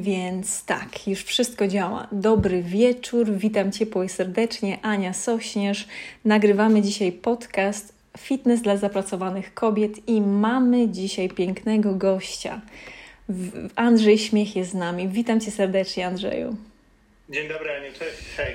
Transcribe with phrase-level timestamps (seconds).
[0.00, 2.06] Więc tak, już wszystko działa.
[2.12, 4.78] Dobry wieczór, witam Ciepło i serdecznie.
[4.82, 5.86] Ania Sośnierz.
[6.24, 12.60] Nagrywamy dzisiaj podcast Fitness dla zapracowanych kobiet i mamy dzisiaj pięknego gościa.
[13.76, 15.08] Andrzej Śmiech jest z nami.
[15.08, 16.56] Witam Cię serdecznie, Andrzeju.
[17.30, 17.92] Dzień dobry, Aniu.
[17.98, 18.36] Cześć.
[18.36, 18.54] Hej.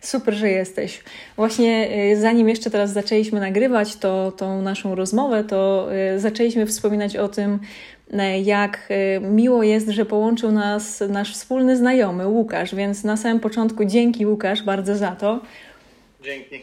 [0.00, 1.00] Super, że jesteś.
[1.36, 7.16] Właśnie y, zanim jeszcze teraz zaczęliśmy nagrywać to, tą naszą rozmowę, to y, zaczęliśmy wspominać
[7.16, 7.58] o tym,
[8.44, 8.88] jak
[9.20, 14.62] miło jest, że połączył nas nasz wspólny znajomy Łukasz, więc na samym początku dzięki Łukasz
[14.62, 15.40] bardzo za to.
[16.22, 16.60] Dzięki.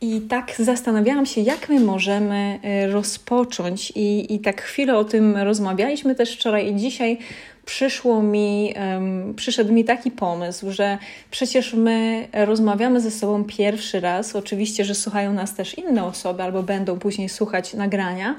[0.00, 2.58] I tak zastanawiałam się, jak my możemy
[2.92, 7.18] rozpocząć, i, i tak chwilę o tym rozmawialiśmy też wczoraj i dzisiaj
[7.64, 10.98] przyszło mi, um, przyszedł mi taki pomysł, że
[11.30, 14.36] przecież my rozmawiamy ze sobą pierwszy raz.
[14.36, 18.36] Oczywiście, że słuchają nas też inne osoby albo będą później słuchać nagrania.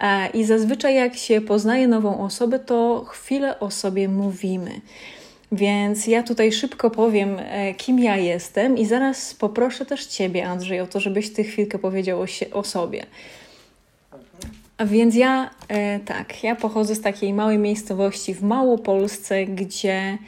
[0.00, 4.80] E, I zazwyczaj, jak się poznaje nową osobę, to chwilę o sobie mówimy.
[5.52, 10.80] Więc ja tutaj szybko powiem, e, kim ja jestem, i zaraz poproszę też Ciebie, Andrzej,
[10.80, 13.06] o to, żebyś Ty chwilkę powiedział o, się, o sobie.
[14.78, 20.18] A więc ja, e, tak, ja pochodzę z takiej małej miejscowości w Małopolsce, gdzie,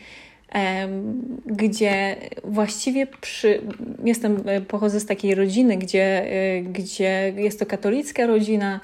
[1.46, 3.62] gdzie właściwie przy,
[4.04, 6.26] jestem, pochodzę z takiej rodziny, gdzie,
[6.64, 8.80] gdzie jest to katolicka rodzina,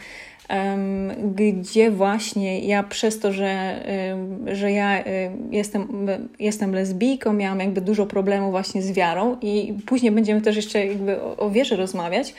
[1.34, 3.84] gdzie właśnie ja przez to, że,
[4.46, 5.04] że ja
[5.50, 6.06] jestem,
[6.38, 11.22] jestem lesbijką, miałam jakby dużo problemów właśnie z wiarą i później będziemy też jeszcze jakby
[11.22, 12.34] o, o wierze rozmawiać,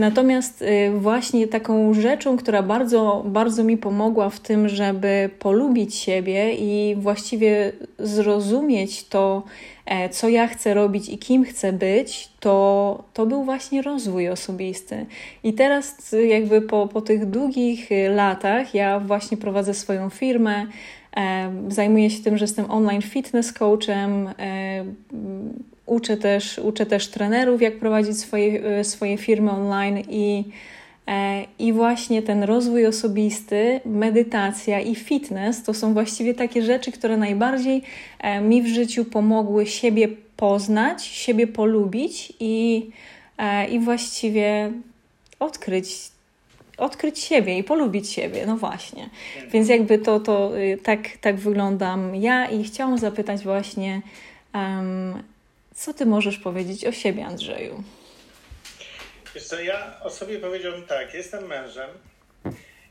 [0.00, 6.54] Natomiast y, właśnie taką rzeczą, która bardzo, bardzo mi pomogła w tym, żeby polubić siebie
[6.54, 9.42] i właściwie zrozumieć to,
[10.10, 15.06] co ja chcę robić i kim chcę być, to, to był właśnie rozwój osobisty.
[15.44, 20.66] I teraz, y, jakby po, po tych długich y, latach, ja właśnie prowadzę swoją firmę.
[21.16, 24.84] E, zajmuję się tym, że jestem online fitness coachem e,
[25.90, 30.79] Uczę też, uczę też trenerów, jak prowadzić swoje, e, swoje firmy online i, e,
[31.58, 37.82] i właśnie ten rozwój osobisty, medytacja i fitness to są właściwie takie rzeczy, które najbardziej
[38.18, 42.86] e, mi w życiu pomogły siebie poznać, siebie polubić i,
[43.70, 44.72] i właściwie
[45.40, 46.10] odkryć
[46.80, 49.10] odkryć siebie i polubić siebie, no właśnie.
[49.52, 54.02] Więc jakby to, to tak, tak wyglądam ja i chciałam zapytać właśnie,
[54.54, 55.22] um,
[55.74, 57.82] co ty możesz powiedzieć o siebie, Andrzeju?
[59.34, 61.90] Wiesz co, ja o sobie powiedziałbym tak, jestem mężem,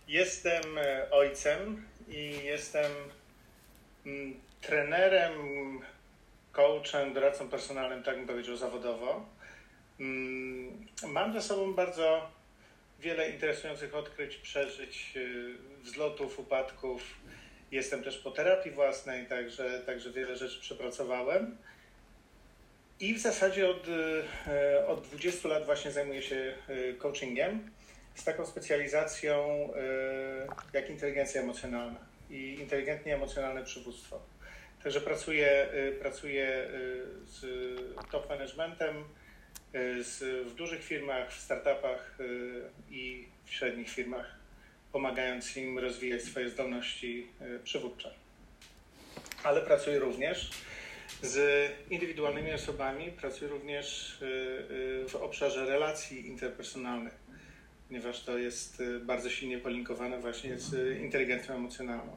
[0.07, 2.91] jestem e, ojcem i jestem
[4.05, 5.33] mm, trenerem,
[6.51, 9.25] coachem, doradcą personalnym, tak bym powiedział, zawodowo.
[9.99, 12.31] Mm, mam za sobą bardzo
[12.99, 15.19] wiele interesujących odkryć, przeżyć, e,
[15.83, 17.01] wzlotów, upadków.
[17.71, 21.57] Jestem też po terapii własnej, także, także wiele rzeczy przepracowałem.
[22.99, 23.87] I w zasadzie od,
[24.47, 27.69] e, od 20 lat właśnie zajmuję się e, coachingiem
[28.15, 31.99] z taką specjalizacją e, jak inteligencja emocjonalna
[32.29, 34.21] i inteligentnie emocjonalne przywództwo.
[34.83, 35.67] Także pracuję,
[35.99, 36.67] pracuję
[37.25, 37.41] z
[38.11, 39.03] top managementem
[40.01, 42.17] z, w dużych firmach, w startupach
[42.91, 44.35] i w średnich firmach,
[44.91, 47.27] pomagając im rozwijać swoje zdolności
[47.63, 48.13] przywódcze.
[49.43, 50.51] Ale pracuję również
[51.21, 57.13] z indywidualnymi osobami pracuję również y, y, w obszarze relacji interpersonalnych,
[57.87, 62.15] ponieważ to jest y, bardzo silnie polinkowane właśnie z inteligencją emocjonalną.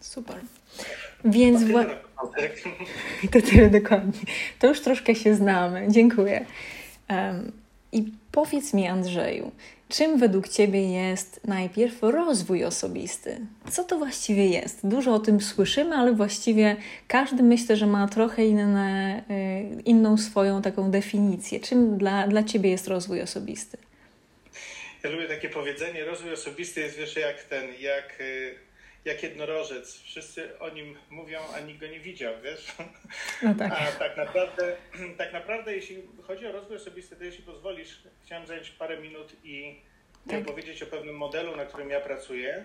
[0.00, 0.36] Super.
[1.24, 2.30] Więc to
[3.40, 4.20] to tyle dokładnie.
[4.58, 5.86] To już troszkę się znamy.
[5.90, 6.46] Dziękuję.
[7.10, 7.52] Um,
[7.92, 9.52] I powiedz mi, Andrzeju,
[9.90, 13.40] Czym według Ciebie jest najpierw rozwój osobisty?
[13.70, 14.86] Co to właściwie jest?
[14.86, 16.76] Dużo o tym słyszymy, ale właściwie
[17.08, 19.22] każdy myślę, że ma trochę inne,
[19.78, 21.60] y, inną swoją taką definicję.
[21.60, 23.78] Czym dla, dla Ciebie jest rozwój osobisty?
[25.04, 28.54] Ja lubię takie powiedzenie, rozwój osobisty jest wiesz jak ten, jak y,
[29.04, 30.00] jak jednorożec.
[30.02, 32.66] Wszyscy o nim mówią, a nikt go nie widział, wiesz?
[33.42, 33.72] No tak.
[33.72, 34.76] A tak naprawdę,
[35.18, 39.80] tak naprawdę, jeśli chodzi o rozwój osobisty, to jeśli pozwolisz, chciałem zająć parę minut i
[40.28, 40.44] tak.
[40.44, 42.64] powiedzieć o pewnym modelu, na którym ja pracuję.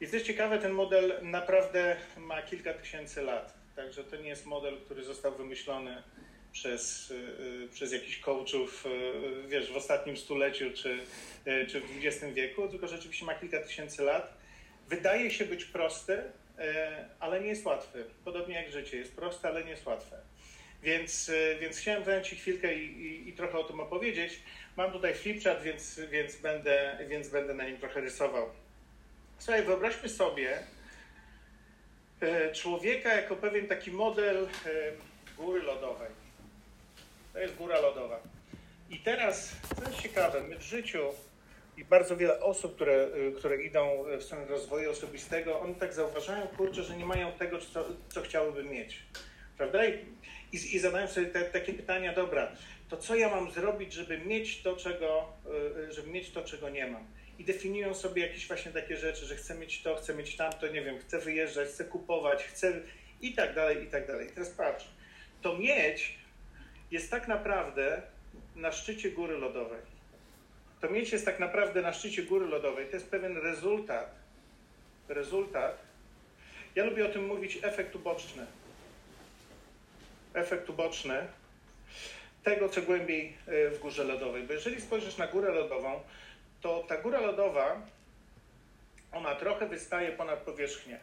[0.00, 3.54] I to jest ciekawe, ten model naprawdę ma kilka tysięcy lat.
[3.76, 6.02] Także to nie jest model, który został wymyślony
[6.52, 10.98] przez, y, przez jakichś coachów, y, wiesz, w ostatnim stuleciu czy,
[11.46, 14.45] y, czy w XX wieku, tylko rzeczywiście ma kilka tysięcy lat
[14.88, 16.22] wydaje się być prosty,
[16.58, 18.04] e, ale nie jest łatwy.
[18.24, 20.16] Podobnie jak życie, jest proste, ale nie jest łatwe.
[20.82, 24.40] Więc, e, więc chciałem zająć Ci chwilkę i, i, i, trochę o tym opowiedzieć.
[24.76, 28.50] Mam tutaj flipchart, więc, więc, będę, więc będę na nim trochę rysował.
[29.38, 30.58] Słuchaj, wyobraźmy sobie,
[32.20, 34.48] e, człowieka jako pewien taki model
[35.36, 36.08] góry lodowej.
[37.32, 38.20] To jest góra lodowa.
[38.90, 40.98] I teraz, co jest ciekawe, my w życiu
[41.76, 46.82] i bardzo wiele osób, które, które idą w stronę rozwoju osobistego, one tak zauważają, kurczę,
[46.82, 49.02] że nie mają tego, co, co chciałyby mieć.
[49.56, 49.86] Prawda?
[49.86, 49.96] I,
[50.52, 52.52] i zadają sobie te, takie pytania, dobra,
[52.88, 55.32] to co ja mam zrobić, żeby mieć to, czego,
[55.90, 57.06] żeby mieć to, czego nie mam?
[57.38, 60.82] i definiują sobie jakieś właśnie takie rzeczy, że chcę mieć to, chcę mieć tamto, nie
[60.82, 62.80] wiem, chcę wyjeżdżać, chcę kupować, chcę
[63.20, 64.28] i tak dalej, i tak dalej.
[64.34, 64.88] teraz patrz,
[65.42, 66.18] to mieć
[66.90, 68.02] jest tak naprawdę
[68.54, 69.95] na szczycie góry lodowej.
[70.80, 72.86] To mieć jest tak naprawdę na szczycie góry lodowej.
[72.86, 74.14] To jest pewien rezultat.
[75.08, 75.78] Rezultat.
[76.74, 78.46] Ja lubię o tym mówić efekt uboczny.
[80.34, 81.26] Efekt uboczny
[82.42, 84.42] tego, co głębiej e, w górze lodowej.
[84.42, 86.00] Bo jeżeli spojrzysz na górę lodową,
[86.60, 87.82] to ta góra lodowa,
[89.12, 91.00] ona trochę wystaje ponad powierzchnię.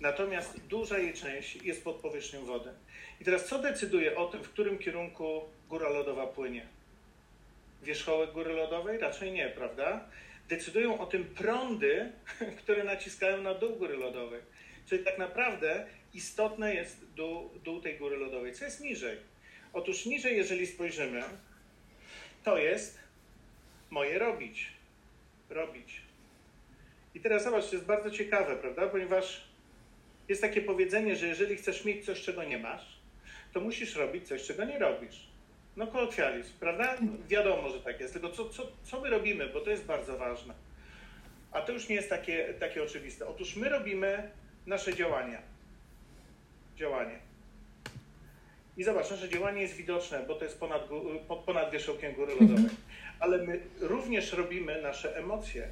[0.00, 2.70] Natomiast duża jej część jest pod powierzchnią wody.
[3.20, 6.66] I teraz co decyduje o tym, w którym kierunku góra lodowa płynie?
[7.82, 8.98] Wierzchołek góry lodowej?
[8.98, 10.08] Raczej nie, prawda?
[10.48, 12.12] Decydują o tym prądy,
[12.58, 14.40] które naciskają na dół góry lodowej.
[14.86, 18.54] Czyli tak naprawdę istotne jest dół, dół tej góry lodowej.
[18.54, 19.18] Co jest niżej?
[19.72, 21.22] Otóż niżej, jeżeli spojrzymy,
[22.44, 22.98] to jest
[23.90, 24.66] moje robić.
[25.50, 26.00] Robić.
[27.14, 28.88] I teraz zobacz, to jest bardzo ciekawe, prawda?
[28.88, 29.48] Ponieważ
[30.28, 33.00] jest takie powiedzenie, że jeżeli chcesz mieć coś, czego nie masz,
[33.52, 35.26] to musisz robić coś, czego nie robisz.
[35.76, 36.96] No kolokwializm, prawda?
[37.28, 38.12] Wiadomo, że tak jest.
[38.12, 40.54] Tylko co, co, co my robimy, bo to jest bardzo ważne.
[41.52, 43.26] A to już nie jest takie, takie oczywiste.
[43.26, 44.30] Otóż my robimy
[44.66, 45.42] nasze działania.
[46.76, 47.18] Działanie.
[48.76, 50.82] I zobacz, nasze działanie jest widoczne, bo to jest ponad,
[51.46, 52.70] ponad wierzchołkiem góry lodowej
[53.20, 55.68] ale my również robimy nasze emocje.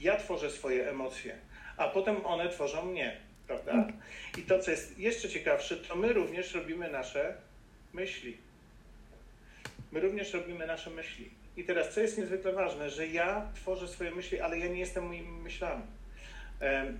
[0.00, 1.36] Ja tworzę swoje emocje,
[1.76, 3.16] a potem one tworzą mnie,
[3.46, 3.72] prawda?
[3.72, 3.94] Tak.
[4.38, 7.34] I to, co jest jeszcze ciekawsze, to my również robimy nasze
[7.92, 8.36] myśli.
[9.92, 11.30] My również robimy nasze myśli.
[11.56, 15.04] I teraz, co jest niezwykle ważne, że ja tworzę swoje myśli, ale ja nie jestem
[15.06, 15.82] moimi myślami.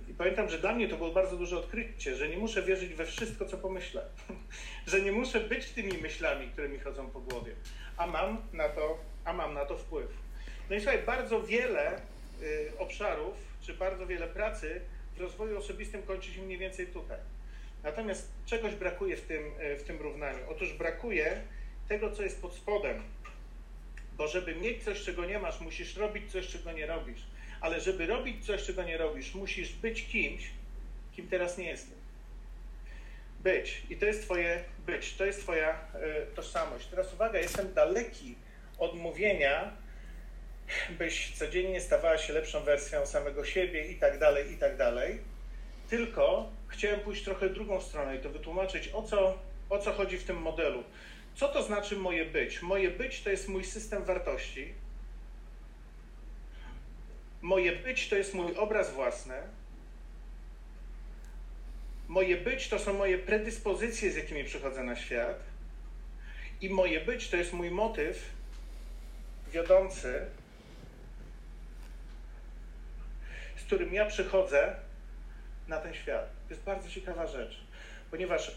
[0.09, 3.05] I pamiętam, że dla mnie to było bardzo duże odkrycie, że nie muszę wierzyć we
[3.05, 4.05] wszystko, co pomyślę,
[4.87, 7.55] że nie muszę być tymi myślami, które mi chodzą po głowie,
[7.97, 10.07] a mam na to, a mam na to wpływ.
[10.69, 12.01] No i słuchaj, bardzo wiele
[12.41, 14.81] y, obszarów, czy bardzo wiele pracy
[15.15, 17.17] w rozwoju osobistym kończy się mniej więcej tutaj.
[17.83, 20.39] Natomiast czegoś brakuje w tym, y, w tym równaniu.
[20.49, 21.41] Otóż brakuje
[21.89, 23.03] tego, co jest pod spodem.
[24.17, 27.21] Bo żeby mieć coś, czego nie masz, musisz robić coś, czego nie robisz.
[27.61, 30.51] Ale żeby robić coś, czego nie robisz, musisz być kimś,
[31.15, 32.01] kim teraz nie jesteś.
[33.39, 33.81] Być.
[33.89, 36.87] I to jest Twoje być, to jest Twoja y, tożsamość.
[36.87, 38.35] Teraz uwaga, jestem daleki
[38.77, 39.71] od mówienia,
[40.99, 45.19] byś codziennie stawała się lepszą wersją samego siebie i tak dalej, i tak dalej.
[45.89, 49.37] Tylko chciałem pójść trochę drugą stronę i to wytłumaczyć, o co,
[49.69, 50.83] o co chodzi w tym modelu.
[51.35, 52.61] Co to znaczy moje być?
[52.61, 54.73] Moje być to jest mój system wartości.
[57.41, 59.35] Moje być to jest mój obraz własny
[62.11, 65.39] Moje być to są moje predyspozycje, z jakimi przychodzę na świat.
[66.61, 68.29] I moje być to jest mój motyw
[69.53, 70.25] wiodący,
[73.57, 74.75] z którym ja przychodzę
[75.71, 76.29] na ten świat.
[76.47, 77.57] To jest bardzo ciekawa rzecz,
[78.11, 78.51] ponieważ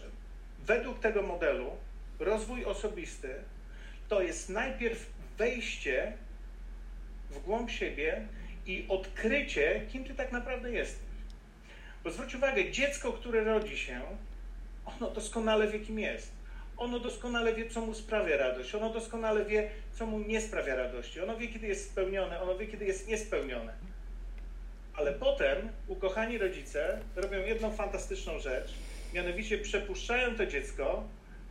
[0.59, 1.71] według tego modelu
[2.19, 3.35] rozwój osobisty
[4.09, 5.05] to jest najpierw
[5.37, 6.13] wejście
[7.29, 8.27] w głąb siebie
[8.65, 11.05] i odkrycie, kim ty tak naprawdę jesteś.
[12.03, 14.01] Bo zwróć uwagę, dziecko, które rodzi się,
[14.85, 16.31] ono doskonale wie, kim jest.
[16.77, 18.75] Ono doskonale wie, co mu sprawia radość.
[18.75, 21.21] Ono doskonale wie, co mu nie sprawia radości.
[21.21, 23.73] Ono wie, kiedy jest spełnione, ono wie, kiedy jest niespełnione.
[24.97, 28.73] Ale potem ukochani rodzice robią jedną fantastyczną rzecz,
[29.13, 31.03] mianowicie przepuszczają to dziecko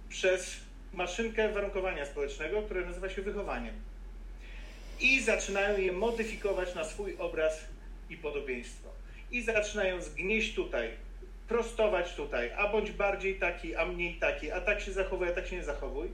[0.08, 0.56] przez
[0.92, 3.74] maszynkę warunkowania społecznego, które nazywa się wychowaniem.
[5.00, 7.64] I zaczynają je modyfikować na swój obraz
[8.10, 8.94] i podobieństwo
[9.30, 10.90] i zaczynają zgnieść tutaj,
[11.48, 15.46] prostować tutaj, a bądź bardziej taki, a mniej taki, a tak się zachowuj, a tak
[15.46, 16.08] się nie zachowuj.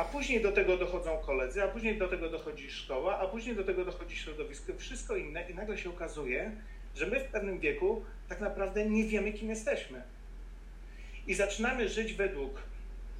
[0.00, 3.64] A później do tego dochodzą koledzy, a później do tego dochodzi szkoła, a później do
[3.64, 6.50] tego dochodzi środowisko, wszystko inne i nagle się okazuje,
[6.94, 10.02] że my w pewnym wieku tak naprawdę nie wiemy, kim jesteśmy.
[11.26, 12.62] I zaczynamy żyć według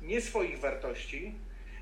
[0.03, 1.35] nie swoich wartości,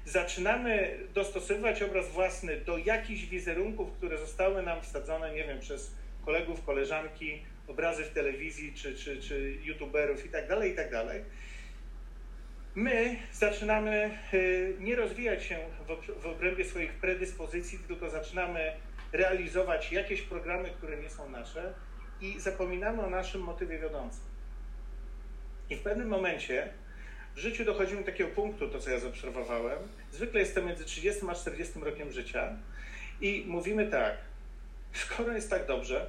[0.05, 5.91] zaczynamy dostosowywać obraz własny do jakichś wizerunków, które zostały nam wsadzone, nie wiem, przez
[6.25, 11.23] kolegów, koleżanki, obrazy w telewizji, czy, czy, czy youtuberów i tak dalej, i tak dalej.
[12.79, 15.59] My zaczynamy y, nie rozwijać się
[16.21, 18.73] w obrębie swoich predyspozycji, tylko zaczynamy
[19.13, 21.75] realizować jakieś programy, które nie są nasze
[22.21, 24.21] i zapominamy o naszym motywie wiodącym.
[25.71, 26.73] I w pewnym momencie
[27.35, 29.79] w życiu dochodzimy do takiego punktu, to co ja zaobserwowałem.
[30.13, 32.57] Zwykle jest to między 30 a 40 rokiem życia
[33.21, 34.17] i mówimy tak,
[34.93, 36.07] skoro jest tak dobrze,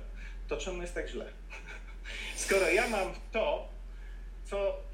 [0.47, 1.25] to czemu jest tak źle?
[2.35, 3.69] Skoro ja mam to,
[4.43, 4.88] co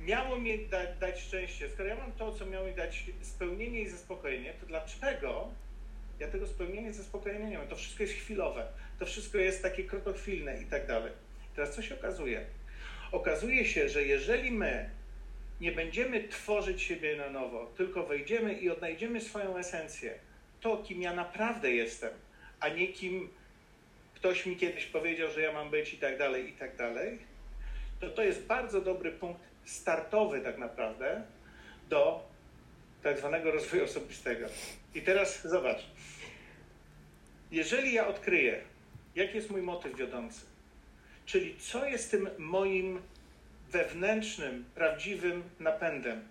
[0.00, 3.88] miało mi dać, dać szczęście, skoro ja mam to, co miało mi dać spełnienie i
[3.88, 5.48] zaspokojenie, to dlaczego
[6.20, 7.68] ja tego spełnienia i zaspokojenia nie mam?
[7.68, 8.66] To wszystko jest chwilowe,
[8.98, 11.12] to wszystko jest takie krótkochwilne i tak dalej.
[11.56, 12.46] Teraz co się okazuje?
[13.12, 14.90] Okazuje się, że jeżeli my
[15.60, 20.14] nie będziemy tworzyć siebie na nowo, tylko wejdziemy i odnajdziemy swoją esencję,
[20.60, 22.10] to kim ja naprawdę jestem,
[22.60, 23.28] a nie kim
[24.14, 27.18] ktoś mi kiedyś powiedział, że ja mam być i tak dalej, i tak dalej,
[28.00, 31.22] to to jest bardzo dobry punkt startowy tak naprawdę
[31.88, 32.30] do
[33.02, 34.46] tak zwanego rozwoju osobistego.
[34.94, 35.80] I teraz zobacz.
[37.50, 38.60] Jeżeli ja odkryję,
[39.14, 40.40] jaki jest mój motyw wiodący,
[41.26, 43.00] czyli co jest tym moim
[43.70, 46.28] wewnętrznym, prawdziwym napędem,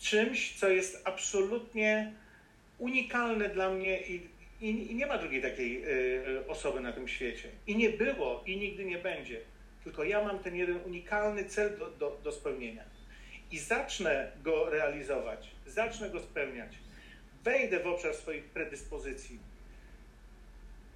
[0.00, 2.12] czymś, co jest absolutnie
[2.78, 4.28] unikalne dla mnie i,
[4.60, 7.48] i, i nie ma drugiej takiej y, osoby na tym świecie.
[7.66, 9.40] I nie było i nigdy nie będzie.
[9.84, 12.84] Tylko ja mam ten jeden unikalny cel do, do, do spełnienia.
[13.50, 16.72] I zacznę go realizować, zacznę go spełniać.
[17.44, 19.38] Wejdę w obszar swoich predyspozycji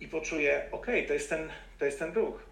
[0.01, 2.43] i poczuję, ok, to jest ten, to jest ten ruch.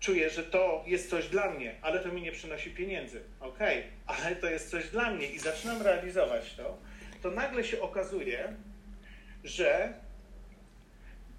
[0.00, 3.22] Czuję, że to jest coś dla mnie, ale to mi nie przynosi pieniędzy.
[3.40, 3.58] Ok,
[4.06, 6.78] ale to jest coś dla mnie i zaczynam realizować to,
[7.22, 8.52] to nagle się okazuje,
[9.44, 9.92] że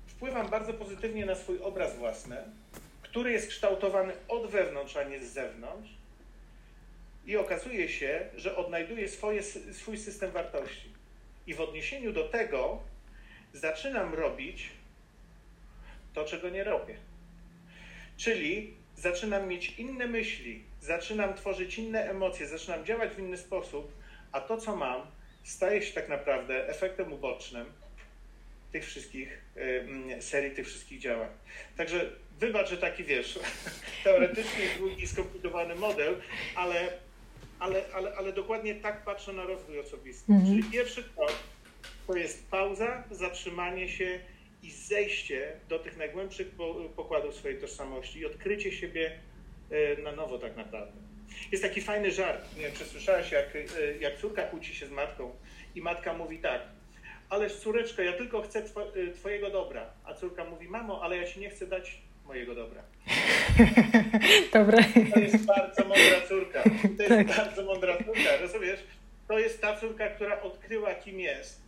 [0.07, 2.37] wpływam bardzo pozytywnie na swój obraz własny,
[3.09, 5.89] który jest kształtowany od wewnątrz, a nie z zewnątrz.
[7.25, 10.89] I okazuje się, że odnajduję swoje, swój system wartości.
[11.47, 12.83] I w odniesieniu do tego
[13.53, 14.69] zaczynam robić
[16.13, 16.95] to, czego nie robię.
[18.17, 23.93] Czyli zaczynam mieć inne myśli, zaczynam tworzyć inne emocje, zaczynam działać w inny sposób,
[24.31, 25.01] a to, co mam,
[25.43, 27.65] staje się tak naprawdę efektem ubocznym
[28.71, 29.41] tych wszystkich
[30.19, 31.29] serii, tych wszystkich działań.
[31.77, 33.39] Także wybacz, że taki wiesz,
[34.03, 36.15] teoretycznie długi, skomplikowany model,
[36.55, 36.89] ale,
[37.59, 40.33] ale, ale, ale dokładnie tak patrzę na rozwój osobisty.
[40.33, 40.51] Mhm.
[40.51, 41.33] Czyli pierwszy krok
[42.07, 44.19] to jest pauza, zatrzymanie się
[44.63, 46.47] i zejście do tych najgłębszych
[46.95, 49.19] pokładów swojej tożsamości i odkrycie siebie
[49.71, 51.01] e, na nowo tak naprawdę.
[51.51, 54.91] Jest taki fajny żart, nie wiem, czy słyszałeś, jak, e, jak córka kłóci się z
[54.91, 55.35] matką
[55.75, 56.61] i matka mówi tak,
[57.29, 61.39] ależ córeczko, ja tylko chcę e, twojego dobra, a córka mówi, mamo, ale ja ci
[61.39, 62.81] nie chcę dać mojego dobra.
[64.53, 64.83] Dobre.
[65.13, 66.63] To jest bardzo mądra córka.
[66.97, 67.27] To jest tak.
[67.27, 68.79] bardzo mądra córka, rozumiesz?
[69.27, 71.61] To jest ta córka, która odkryła, kim jest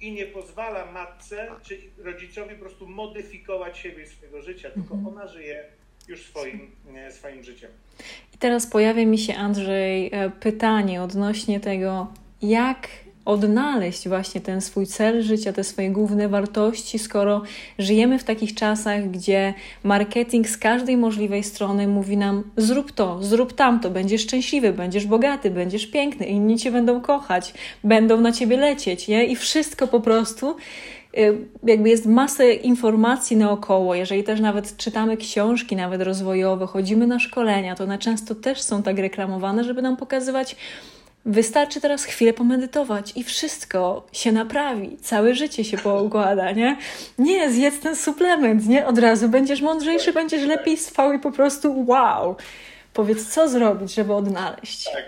[0.00, 5.16] i nie pozwala matce czy rodzicowi po prostu modyfikować siebie i swojego życia, tylko mhm.
[5.16, 5.64] ona żyje
[6.08, 6.70] już swoim,
[7.10, 7.70] swoim życiem.
[8.34, 12.88] I teraz pojawia mi się, Andrzej, e, pytanie odnośnie tego, jak
[13.28, 17.42] odnaleźć właśnie ten swój cel życia, te swoje główne wartości, skoro
[17.78, 19.54] żyjemy w takich czasach, gdzie
[19.84, 25.50] marketing z każdej możliwej strony mówi nam: zrób to, zrób tamto, będziesz szczęśliwy, będziesz bogaty,
[25.50, 27.54] będziesz piękny, inni cię będą kochać,
[27.84, 29.24] będą na ciebie lecieć, nie?
[29.26, 30.56] I wszystko po prostu
[31.18, 37.18] y, jakby jest masę informacji naokoło, jeżeli też nawet czytamy książki, nawet rozwojowe, chodzimy na
[37.18, 40.56] szkolenia, to one często też są tak reklamowane, żeby nam pokazywać
[41.26, 46.76] Wystarczy teraz chwilę pomedytować i wszystko się naprawi, całe życie się poukłada, nie?
[47.18, 48.86] Nie, zjedz ten suplement, nie?
[48.86, 52.36] Od razu będziesz mądrzejszy, będziesz lepiej spał i po prostu wow.
[52.94, 54.84] Powiedz, co zrobić, żeby odnaleźć.
[54.84, 55.04] Tak,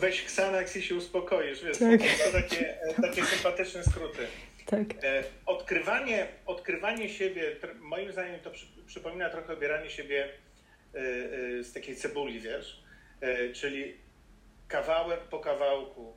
[0.00, 2.00] weź Xanax i się uspokoisz, wiesz, tak.
[2.24, 4.26] to takie, takie sympatyczne skróty.
[4.66, 5.04] Tak.
[5.04, 10.28] E, odkrywanie, odkrywanie siebie, moim zdaniem to przy, przypomina trochę obieranie siebie
[10.94, 12.84] e, e, z takiej cebuli, wiesz,
[13.54, 14.03] czyli
[14.74, 16.16] kawałek po kawałku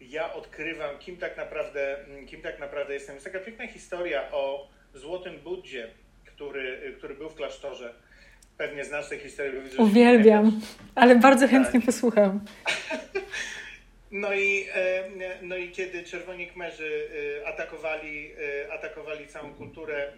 [0.00, 1.96] ja odkrywam, kim tak naprawdę,
[2.26, 3.14] kim tak naprawdę jestem.
[3.14, 5.90] Jest taka piękna historia o złotym Buddzie,
[6.24, 7.94] który, który był w klasztorze.
[8.56, 9.60] Pewnie znasz tę historię.
[9.60, 10.60] Widzę, Uwielbiam,
[10.94, 11.86] ale bardzo chętnie tak.
[11.86, 12.40] posłucham.
[14.10, 15.08] No i, e,
[15.42, 17.08] no i kiedy czerwoni kmerzy
[17.42, 18.32] e, atakowali,
[18.66, 20.12] e, atakowali całą kulturę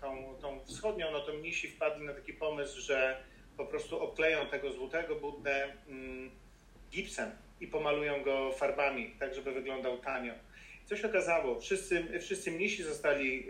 [0.00, 3.16] tą, tą wschodnią, no to mnisi wpadli na taki pomysł, że
[3.56, 5.68] po prostu okleją tego złotego Buddę
[6.90, 10.34] gipsem i pomalują go farbami, tak żeby wyglądał tanio.
[10.84, 11.60] Co się okazało?
[11.60, 13.46] Wszyscy, wszyscy mnisi zostali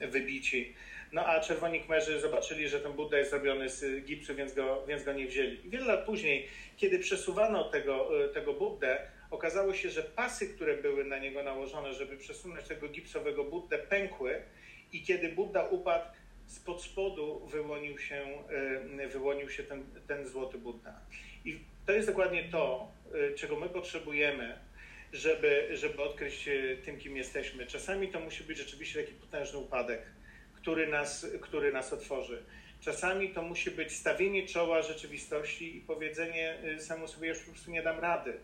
[0.00, 0.74] wybici,
[1.12, 5.04] no a czerwoni kmerzy zobaczyli, że ten Buddha jest zrobiony z gipsu, więc go, więc
[5.04, 5.66] go nie wzięli.
[5.66, 8.98] I wiele lat później, kiedy przesuwano tego, y, tego Buddę,
[9.30, 14.42] okazało się, że pasy, które były na niego nałożone, żeby przesunąć tego gipsowego Buddę, pękły
[14.92, 16.04] i kiedy Buddha upadł,
[16.46, 18.26] spod spodu wyłonił się,
[19.12, 21.00] wyłonił się ten, ten złoty Buddha.
[21.44, 22.92] I to jest dokładnie to,
[23.36, 24.58] czego my potrzebujemy,
[25.12, 26.48] żeby, żeby odkryć
[26.84, 27.66] tym, kim jesteśmy.
[27.66, 30.02] Czasami to musi być rzeczywiście taki potężny upadek,
[30.54, 32.42] który nas, który nas otworzy.
[32.80, 37.82] Czasami to musi być stawienie czoła rzeczywistości i powiedzenie samo sobie, już po prostu nie
[37.82, 38.34] dam rady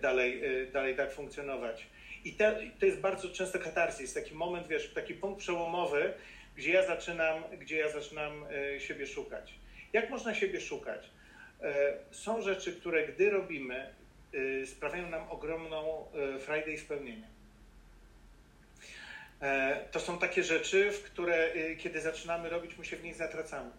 [0.00, 1.86] dalej, dalej tak funkcjonować.
[2.24, 6.12] I te, to jest bardzo często katarzis, taki moment, wiesz, taki punkt przełomowy,
[6.60, 9.54] gdzie ja zaczynam, gdzie ja zaczynam e, siebie szukać.
[9.92, 11.10] Jak można siebie szukać?
[11.62, 13.94] E, są rzeczy, które gdy robimy,
[14.62, 16.06] e, sprawiają nam ogromną
[16.40, 17.28] frajdę i spełnienie.
[19.90, 23.70] To są takie rzeczy, w które kiedy zaczynamy robić, my się w nich zatracamy.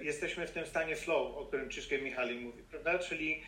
[0.00, 2.98] Jesteśmy w tym stanie flow, o którym Krzysztof Michali mówi, prawda?
[2.98, 3.42] Czyli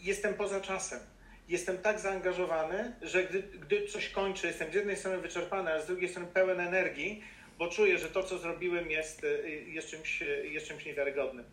[0.00, 1.00] jestem poza czasem
[1.48, 5.86] jestem tak zaangażowany, że gdy, gdy coś kończę, jestem z jednej strony wyczerpany, a z
[5.86, 7.22] drugiej strony pełen energii,
[7.58, 11.44] bo czuję, że to, co zrobiłem, jest, y, jest, czymś, jest czymś niewiarygodnym.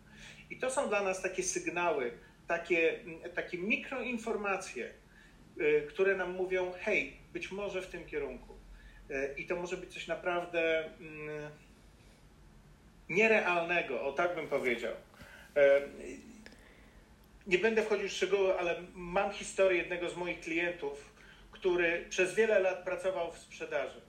[0.50, 2.12] I to są dla nas takie sygnały,
[2.48, 2.98] takie,
[3.34, 4.90] takie mikroinformacje,
[5.60, 8.54] y, które nam mówią: hej, być może w tym kierunku.
[9.10, 11.50] Y, I to może być coś naprawdę mm,
[13.08, 14.94] nierealnego, o tak bym powiedział
[17.46, 21.12] nie będę wchodził w szczegóły, ale mam historię jednego z moich klientów,
[21.50, 24.00] który przez wiele lat pracował w sprzedaży.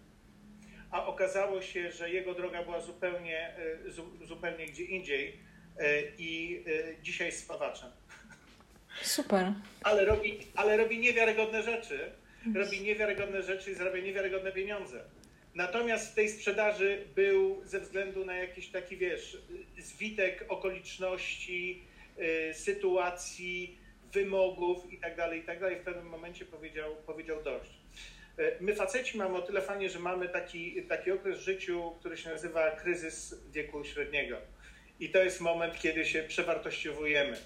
[0.91, 3.55] A okazało się, że jego droga była zupełnie,
[4.21, 5.39] e, zupełnie gdzie indziej
[5.79, 7.89] e, i e, dzisiaj jest spawaczem.
[9.01, 9.53] Super.
[9.83, 12.11] Ale robi, ale robi niewiarygodne rzeczy.
[12.55, 15.03] Robi niewiarygodne rzeczy i zarabia niewiarygodne pieniądze.
[15.55, 19.37] Natomiast w tej sprzedaży był ze względu na jakiś taki, wiesz,
[19.77, 21.83] zwitek okoliczności,
[22.53, 23.77] sytuacji,
[24.13, 25.69] wymogów itd., tak itd.
[25.69, 27.71] Tak w pewnym momencie powiedział, powiedział dość.
[28.39, 32.17] Y, my faceci mamy o tyle fajnie, że mamy taki, taki okres w życiu, który
[32.17, 34.37] się nazywa kryzys wieku średniego.
[34.99, 37.37] I to jest moment, kiedy się przewartościowujemy.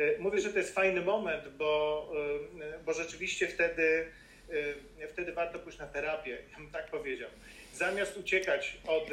[0.00, 2.12] Y, mówię, że to jest fajny moment, bo,
[2.86, 4.06] bo rzeczywiście wtedy,
[5.08, 7.30] wtedy warto pójść na terapię, ja bym tak powiedział.
[7.74, 9.10] Zamiast uciekać od,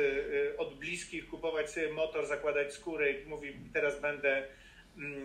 [0.58, 4.44] od bliskich, kupować sobie motor, zakładać skórę i mówi, teraz będę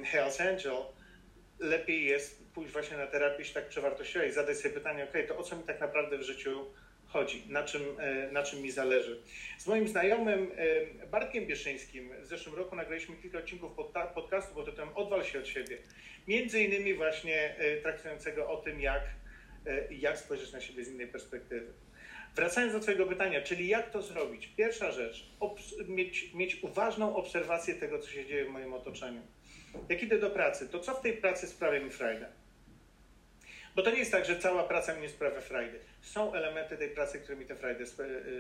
[0.05, 0.77] Hells Angel,
[1.59, 5.39] lepiej jest pójść właśnie na terapię się tak przewartościować i zadać sobie pytanie, ok, to
[5.39, 6.67] o co mi tak naprawdę w życiu
[7.07, 9.23] chodzi, na czym, e, na czym mi zależy.
[9.59, 10.53] Z moim znajomym
[11.03, 13.73] e, Bartkiem Bieszyńskim w zeszłym roku nagraliśmy kilka odcinków
[14.15, 15.79] podcastu pod tytułem Odwal się od siebie.
[16.29, 19.03] Między innymi właśnie e, traktującego o tym, jak,
[19.91, 21.73] jak spojrzeć na siebie z innej perspektywy.
[22.35, 24.47] Wracając do Twojego pytania, czyli jak to zrobić?
[24.47, 25.27] Pierwsza rzecz,
[25.89, 29.23] mieć, mieć uważną obserwację tego, co się dzieje w moim otoczeniu
[29.89, 32.27] jak idę do pracy, to co w tej pracy sprawia mi frajdę?
[33.79, 35.79] Bo to nie jest tak, że cała praca mi nie sprawia frajdy.
[36.01, 37.85] Są elementy tej pracy, które mi tę frajdę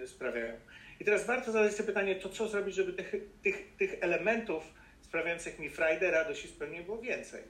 [0.02, 0.54] y, sprawiają.
[1.00, 4.64] I teraz warto zadać sobie pytanie, to co zrobić, żeby tych, tych, tych elementów
[5.00, 7.42] sprawiających mi frajdę, radość i spełnienie było więcej.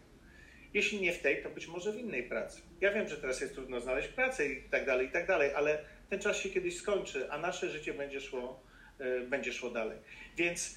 [0.74, 2.60] Jeśli nie w tej, to być może w innej pracy.
[2.80, 5.84] Ja wiem, że teraz jest trudno znaleźć pracę i tak dalej, i tak dalej, ale
[6.10, 8.62] ten czas się kiedyś skończy, a nasze życie będzie szło,
[9.00, 9.98] y, będzie szło dalej.
[10.36, 10.76] Więc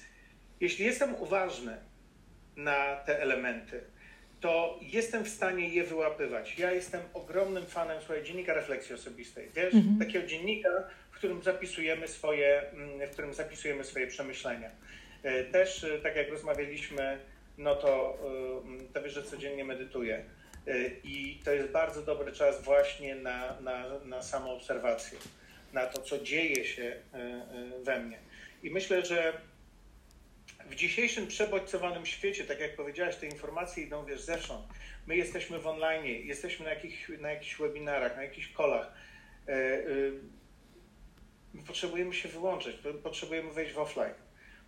[0.60, 1.76] jeśli jestem uważny
[2.56, 3.80] na te elementy,
[4.40, 6.58] to jestem w stanie je wyłapywać.
[6.58, 9.48] Ja jestem ogromnym fanem słuchaj, dziennika refleksji osobistej.
[9.54, 9.98] Wiesz, mhm.
[9.98, 10.68] takiego dziennika,
[11.10, 14.70] w którym zapisujemy swoje, mm, w którym zapisujemy swoje przemyślenia.
[15.22, 17.18] E, też, e, tak jak rozmawialiśmy,
[17.58, 18.18] no to,
[18.80, 20.24] e, to wiesz, że codziennie medytuję.
[21.04, 25.18] I to jest bardzo dobry czas właśnie na, na, na samoobserwację,
[25.72, 26.96] na to, co dzieje się
[27.84, 28.18] we mnie.
[28.62, 29.32] I myślę, że
[30.72, 34.66] w dzisiejszym przebodźcowanym świecie, tak jak powiedziałaś, te informacje idą, wiesz, zewsząd.
[35.06, 38.92] My jesteśmy w online, jesteśmy na jakichś, na webinarach, na jakichś kolach.
[39.48, 39.82] E, e,
[41.54, 44.14] my potrzebujemy się wyłączyć, potrzebujemy wejść w offline.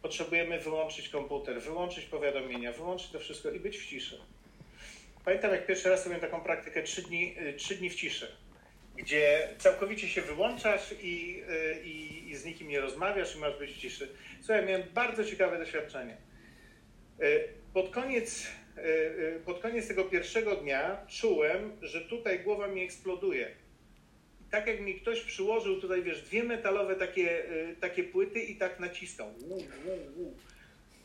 [0.02, 4.20] Potrzebujemy wyłączyć komputer, wyłączyć powiadomienia, wyłączyć to wszystko i być w ciszy.
[5.24, 8.36] Pamiętam, jak pierwszy raz robiłem taką praktykę trzy dni, e, trzy dni w ciszy,
[8.96, 11.42] gdzie całkowicie się wyłączasz i,
[11.84, 14.08] i, i z nikim nie rozmawiasz i masz być w ciszy.
[14.40, 16.16] Słuchaj, miałem bardzo ciekawe doświadczenie.
[17.20, 17.40] E,
[17.72, 23.50] pod koniec, e, pod koniec tego pierwszego dnia czułem, że tutaj głowa mi eksploduje.
[24.50, 27.44] Tak jak mi ktoś przyłożył tutaj, wiesz, dwie metalowe takie,
[27.80, 29.34] takie płyty i tak nacisnął.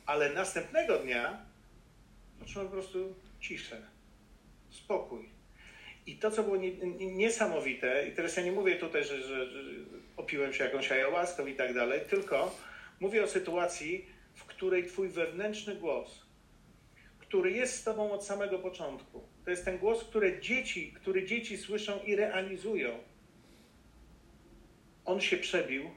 [0.06, 1.46] Ale następnego dnia
[2.40, 3.82] poczułem po prostu ciszę,
[4.70, 5.39] spokój.
[6.10, 6.58] I to, co było
[7.00, 9.48] niesamowite, i teraz ja nie mówię tutaj, że, że,
[10.18, 12.52] opiłem się jakąś ayahuaską i tak dalej, tylko
[13.00, 16.26] Mówię o sytuacji, w której Twój wewnętrzny głos,
[17.20, 21.58] który jest z Tobą od samego początku, to jest ten głos, który dzieci, który dzieci
[21.58, 23.00] słyszą i realizują.
[25.06, 25.92] On się przebił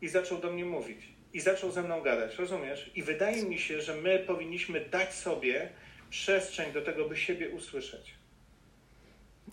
[0.00, 1.08] i zaczął do mnie mówić.
[1.32, 2.90] I zaczął ze mną gadać, rozumiesz?
[2.94, 5.68] I wydaje mi się, że my powinniśmy dać sobie
[6.10, 8.17] przestrzeń do tego, by siebie usłyszeć.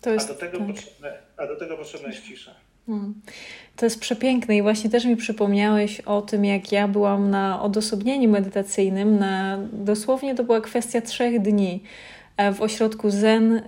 [0.06, 0.66] Jest, a, do tego tak.
[0.66, 2.54] potrzebne, a do tego potrzebna jest cisza.
[2.86, 3.14] Hmm.
[3.76, 8.30] To jest przepiękne i właśnie też mi przypomniałeś o tym, jak ja byłam na odosobnieniu
[8.30, 9.18] medytacyjnym.
[9.18, 11.82] Na, dosłownie to była kwestia trzech dni
[12.36, 13.62] e, w ośrodku Zen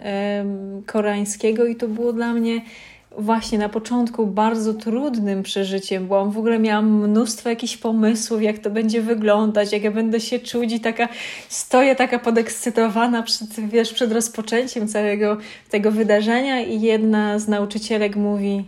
[0.86, 2.60] koreańskiego i to było dla mnie
[3.18, 8.70] właśnie na początku bardzo trudnym przeżyciem, bo w ogóle miałam mnóstwo jakichś pomysłów, jak to
[8.70, 11.08] będzie wyglądać, jak ja będę się czuć i taka
[11.48, 15.36] stoję taka podekscytowana przed, wiesz, przed rozpoczęciem całego
[15.70, 18.64] tego wydarzenia i jedna z nauczycielek mówi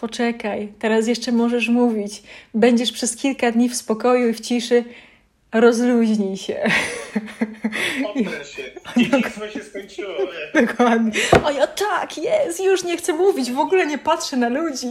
[0.00, 2.22] poczekaj, teraz jeszcze możesz mówić,
[2.54, 4.84] będziesz przez kilka dni w spokoju i w ciszy,
[5.52, 6.70] rozluźnij się.
[8.06, 8.62] Odpręż się.
[8.96, 10.14] Dzieciństwo się skończyło.
[10.54, 11.12] Dokładnie.
[11.44, 14.86] O ja tak, jest, już nie chcę mówić, w ogóle nie patrzę na ludzi.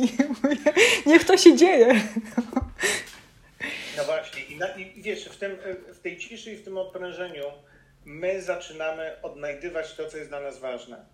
[1.05, 2.01] Niech to się dzieje.
[3.97, 4.43] No właśnie.
[4.43, 5.57] I, na, i wiesz, w, tym,
[5.93, 7.43] w tej ciszy i w tym odprężeniu
[8.05, 11.05] my zaczynamy odnajdywać to, co jest dla nas ważne.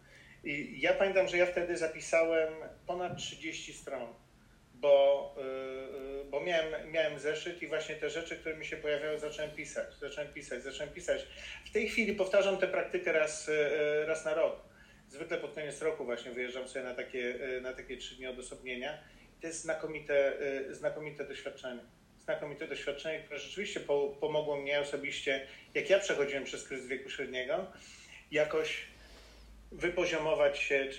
[0.44, 2.54] I ja pamiętam, że ja wtedy zapisałem
[2.88, 4.08] ponad 30 stron
[4.84, 9.20] bo, y, y, bo miałem, miałem zeszyt i właśnie te rzeczy, które mi się pojawiały,
[9.20, 11.28] zacząłem pisać, zacząłem pisać, zacząłem pisać.
[11.66, 14.56] W tej chwili powtarzam tę praktykę raz, y, raz na rok.
[15.10, 18.98] Zwykle pod koniec roku właśnie wyjeżdżam sobie na takie, na takie trzy dni odosobnienia.
[19.42, 20.38] To jest znakomite,
[20.72, 21.82] znakomite doświadczenie.
[22.24, 27.72] Znakomite doświadczenie, które rzeczywiście po, pomogło mnie osobiście, jak ja przechodziłem przez kryzys wieku średniego,
[28.32, 28.88] jakoś
[29.72, 30.90] wypoziomować się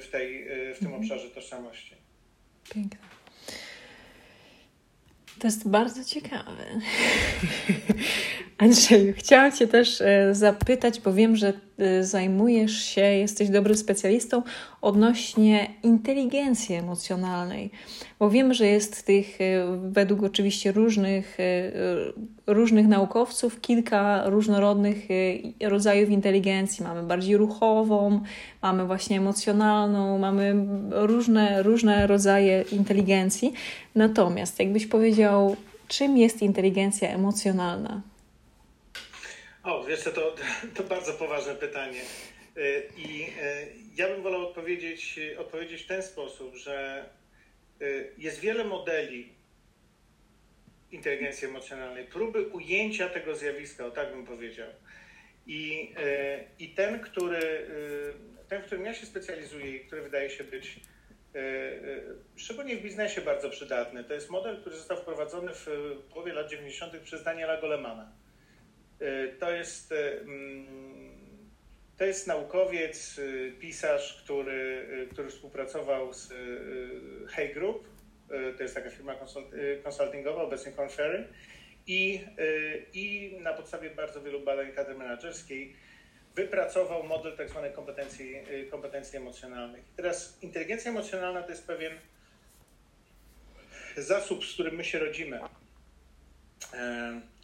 [0.00, 1.02] w, tej, w tym mhm.
[1.02, 1.94] obszarze tożsamości.
[2.74, 3.13] Piękne.
[5.38, 6.64] To jest bardzo ciekawe.
[8.58, 11.52] Andrzeju, chciałam Cię też e, zapytać, bo wiem, że
[12.00, 14.42] zajmujesz się, jesteś dobrym specjalistą
[14.82, 17.70] odnośnie inteligencji emocjonalnej,
[18.18, 21.38] bo wiem, że jest tych, e, według oczywiście różnych,
[22.46, 25.08] różnych naukowców, kilka różnorodnych
[25.62, 26.84] rodzajów inteligencji.
[26.84, 28.20] Mamy bardziej ruchową,
[28.62, 30.54] mamy właśnie emocjonalną, mamy
[30.90, 33.52] różne, różne rodzaje inteligencji.
[33.94, 35.56] Natomiast, jakbyś powiedział,
[35.88, 38.13] czym jest inteligencja emocjonalna?
[39.64, 40.34] O, wiesz to,
[40.76, 42.00] to bardzo poważne pytanie.
[42.56, 43.28] Y, I y,
[43.96, 47.08] ja bym wolał odpowiedzieć, odpowiedzieć w ten sposób, że
[47.82, 49.32] y, jest wiele modeli
[50.90, 54.68] inteligencji emocjonalnej, próby ujęcia tego zjawiska, o tak bym powiedział.
[55.46, 55.94] I,
[56.58, 57.66] i ten, który,
[58.48, 60.80] ten, w którym ja się specjalizuję i który wydaje się być
[62.36, 65.66] szczególnie w biznesie bardzo przydatny, to jest model, który został wprowadzony w
[66.12, 66.96] połowie lat 90.
[66.96, 68.12] przez Daniela Golemana.
[69.00, 70.66] E, to jest, e, mm,
[71.96, 76.32] to jest naukowiec, e, pisarz, który, który współpracował z
[77.30, 77.88] Hey Group,
[78.56, 79.14] to jest taka firma
[79.82, 81.28] konsultingowa, obecnie Conferry,
[81.86, 82.20] i,
[82.92, 85.76] i na podstawie bardzo wielu badań kadry menedżerskiej
[86.34, 88.36] wypracował model tak zwanej kompetencji,
[88.70, 89.84] kompetencji emocjonalnych.
[89.96, 91.92] Teraz inteligencja emocjonalna to jest pewien
[93.96, 95.40] zasób, z którym my się rodzimy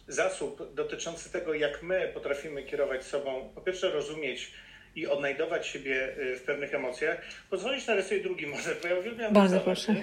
[0.07, 4.51] zasób dotyczący tego, jak my potrafimy kierować sobą, po pierwsze rozumieć
[4.95, 7.21] i odnajdować siebie y, w pewnych emocjach.
[7.49, 9.95] Pozwolić narysuję drugi może, bo ja uwielbiam Bardzo proszę.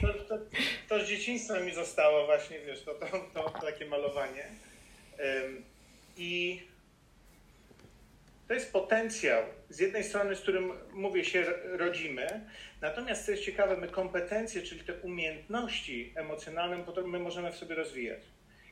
[0.00, 0.38] To, to,
[0.88, 4.44] to, z dzieciństwa mi zostało właśnie, wiesz, to, to, to takie malowanie.
[6.16, 6.62] I
[8.48, 12.40] to jest potencjał, z jednej strony, z którym, mówię, się rodzimy,
[12.80, 18.20] natomiast co jest ciekawe, my kompetencje, czyli te umiejętności emocjonalne, my możemy w sobie rozwijać.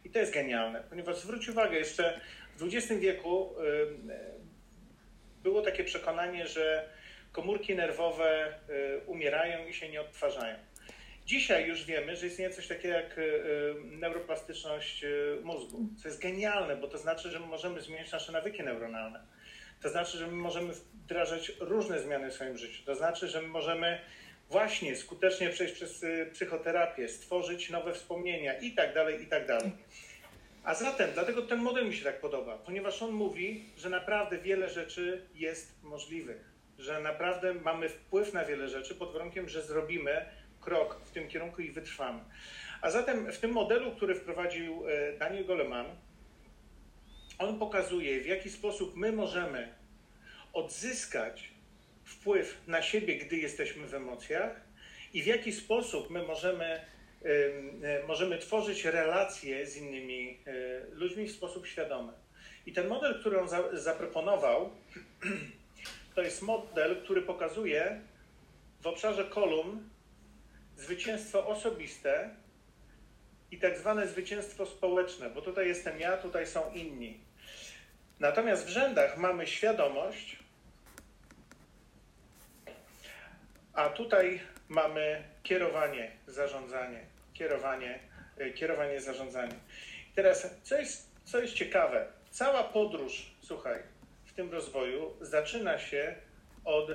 [0.05, 2.21] I to jest genialne, ponieważ zwróć uwagę, jeszcze
[2.57, 3.55] w XX wieku
[5.43, 6.89] było takie przekonanie, że
[7.33, 10.57] komórki nerwowe y, umierają i się nie odtwarzają.
[11.27, 15.05] Dzisiaj już wiemy, że istnieje coś takiego jak y, y, neuroplastyczność
[15.43, 19.21] mózgu, co jest genialne, bo to znaczy, że my możemy zmieniać nasze nawyki neuronalne.
[19.83, 22.83] To znaczy, że my możemy wdrażać różne zmiany w swoim życiu.
[22.85, 24.01] To znaczy, że my możemy
[24.53, 29.71] właśnie skutecznie przejść przez psychoterapię, stworzyć nowe wspomnienia i tak dalej, i tak dalej.
[30.65, 34.71] A zatem, dlatego ten model mi się tak podoba, ponieważ on mówi, że naprawdę wiele
[34.71, 40.25] rzeczy jest możliwych, że naprawdę mamy wpływ na wiele rzeczy pod warunkiem, że zrobimy
[40.61, 42.21] krok w tym kierunku i wytrwamy.
[42.81, 45.87] A zatem w tym modelu, który wprowadził e, Daniel Goleman,
[47.39, 49.75] on pokazuje, w jaki sposób my możemy
[50.53, 51.52] odzyskać
[52.13, 54.61] wpływ na siebie, gdy jesteśmy w emocjach
[55.15, 56.81] i w jaki sposób my możemy
[57.25, 60.53] E, możemy tworzyć relacje z innymi e,
[60.95, 62.13] ludźmi w sposób świadomy.
[62.67, 64.71] I ten model, który on za, zaproponował,
[66.15, 68.01] to jest model, który pokazuje
[68.81, 69.89] w obszarze kolumn
[70.77, 72.31] zwycięstwo osobiste
[73.51, 77.21] i tak zwane zwycięstwo społeczne, bo tutaj jestem ja, tutaj są inni.
[78.21, 80.42] Natomiast w rzędach mamy świadomość,
[83.75, 87.01] a tutaj mamy kierowanie, zarządzanie,
[87.35, 87.99] kierowanie,
[88.39, 89.55] e, kierowanie, zarządzanie.
[90.15, 93.83] Teraz, co jest, co jest ciekawe, cała podróż, słuchaj,
[94.25, 96.15] w tym rozwoju zaczyna się
[96.65, 96.91] od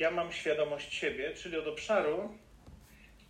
[0.00, 2.38] ja mam świadomość siebie, czyli od obszaru,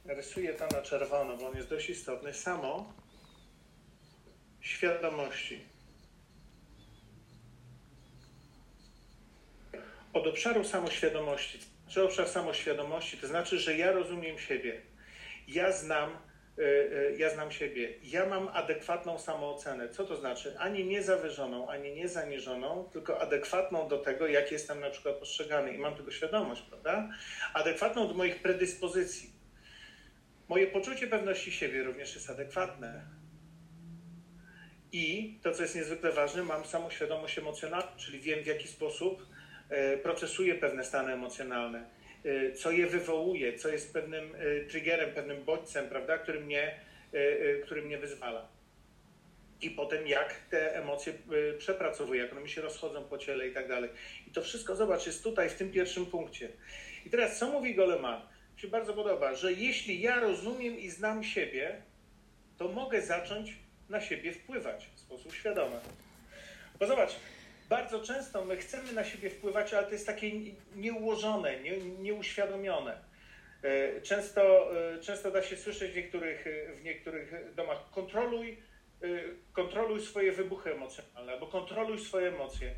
[0.05, 2.93] rysuję to na czerwono, bo on jest dość istotny, samo
[4.61, 5.65] świadomości.
[10.13, 11.70] Od obszaru samoświadomości.
[11.91, 14.83] Czy obszar samoświadomości to znaczy, że ja rozumiem siebie.
[15.49, 19.89] Ja znam E, e, ja znam siebie, ja mam adekwatną samoocenę.
[19.89, 20.59] Co to znaczy?
[20.59, 25.73] Ani nie zawyżoną, ani nie zaniżoną, tylko adekwatną do tego, jak jestem na przykład postrzegany
[25.73, 27.09] i mam tego świadomość, prawda?
[27.55, 29.33] Adekwatną do moich predyspozycji.
[30.49, 33.05] Moje poczucie pewności siebie również jest adekwatne.
[34.93, 39.27] I to, co jest niezwykle ważne, mam samoświadomość emocjonalną, czyli wiem, w jaki sposób
[39.71, 45.45] e, procesuję pewne stany emocjonalne Y, co je wywołuje, co jest pewnym y, triggerem, pewnym
[45.45, 46.81] bodźcem, prawda, który mnie,
[47.65, 48.49] który mnie wyzwala.
[49.63, 51.13] I potem jak te emocje
[51.59, 53.91] przepracowuję, jak one mi się rozchodzą po ciele i tak dalej.
[54.29, 56.49] I to wszystko, zobacz, jest tutaj w tym pierwszym punkcie.
[57.07, 58.23] I teraz co mówi Goleman?
[58.55, 61.83] Mi się bardzo podoba, że jeśli ja rozumiem i znam siebie,
[62.59, 63.57] to mogę zacząć
[63.89, 65.81] na siebie wpływać w sposób świadomy.
[66.79, 67.17] Bo zobacz,
[67.71, 70.31] bardzo często my chcemy na siebie wpływać, ale to jest takie
[70.77, 72.99] nieułożone, nie, nieuświadomione.
[73.63, 76.45] E, często, e, często da się słyszeć w niektórych,
[76.81, 78.59] w niektórych domach: kontroluj,
[79.03, 79.07] e,
[79.53, 82.75] kontroluj swoje wybuchy emocjonalne albo kontroluj swoje emocje.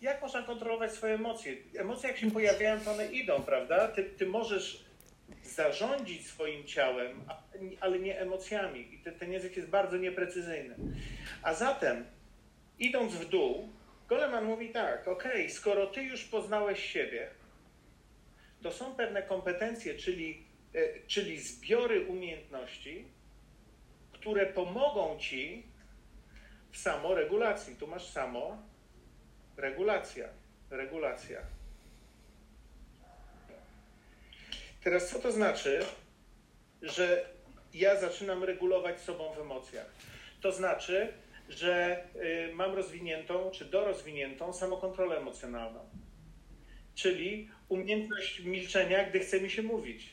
[0.00, 1.56] Jak można kontrolować swoje emocje?
[1.78, 3.88] Emocje, jak się pojawiają, to one idą, prawda?
[3.88, 4.84] Ty, ty możesz
[5.42, 7.24] zarządzić swoim ciałem,
[7.80, 8.94] ale nie emocjami.
[8.94, 10.76] I ten, ten język jest bardzo nieprecyzyjny.
[11.42, 12.04] A zatem,
[12.78, 13.68] idąc w dół,
[14.08, 17.30] Goleman mówi tak, ok, skoro ty już poznałeś siebie,
[18.62, 23.04] to są pewne kompetencje, czyli, e, czyli zbiory umiejętności,
[24.12, 25.66] które pomogą ci
[26.72, 27.76] w samoregulacji.
[27.76, 28.62] Tu masz samo
[29.56, 30.28] regulacja,
[30.70, 31.40] regulacja.
[34.84, 35.84] Teraz co to znaczy,
[36.82, 37.28] że
[37.74, 39.86] ja zaczynam regulować sobą w emocjach?
[40.40, 41.12] To znaczy,
[41.48, 42.04] że
[42.50, 45.80] y, mam rozwiniętą, czy dorozwiniętą samokontrolę emocjonalną.
[46.94, 50.12] Czyli umiejętność milczenia, gdy chce mi się mówić.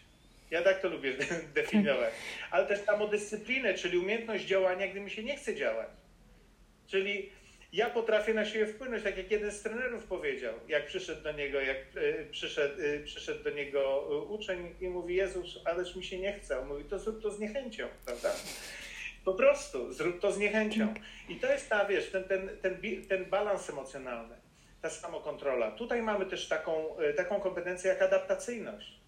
[0.51, 1.13] Ja tak to lubię
[1.55, 2.13] definiować.
[2.51, 5.89] Ale też samodyscyplinę, czyli umiejętność działania, gdy mi się nie chce działać.
[6.87, 7.29] Czyli
[7.73, 11.61] ja potrafię na siebie wpłynąć, tak jak jeden z trenerów powiedział, jak przyszedł do niego,
[11.61, 16.33] jak y, przyszedł, y, przyszedł do niego uczeń i mówi, Jezus, ależ mi się nie
[16.33, 16.59] chce.
[16.59, 18.33] On mówi, to zrób to z niechęcią, prawda?
[19.25, 20.93] Po prostu zrób to z niechęcią.
[21.29, 22.77] I to jest ta, wiesz, ten, ten, ten,
[23.09, 24.35] ten balans emocjonalny,
[24.81, 25.71] ta samokontrola.
[25.71, 29.01] Tutaj mamy też taką, e, taką kompetencję jak adaptacyjność.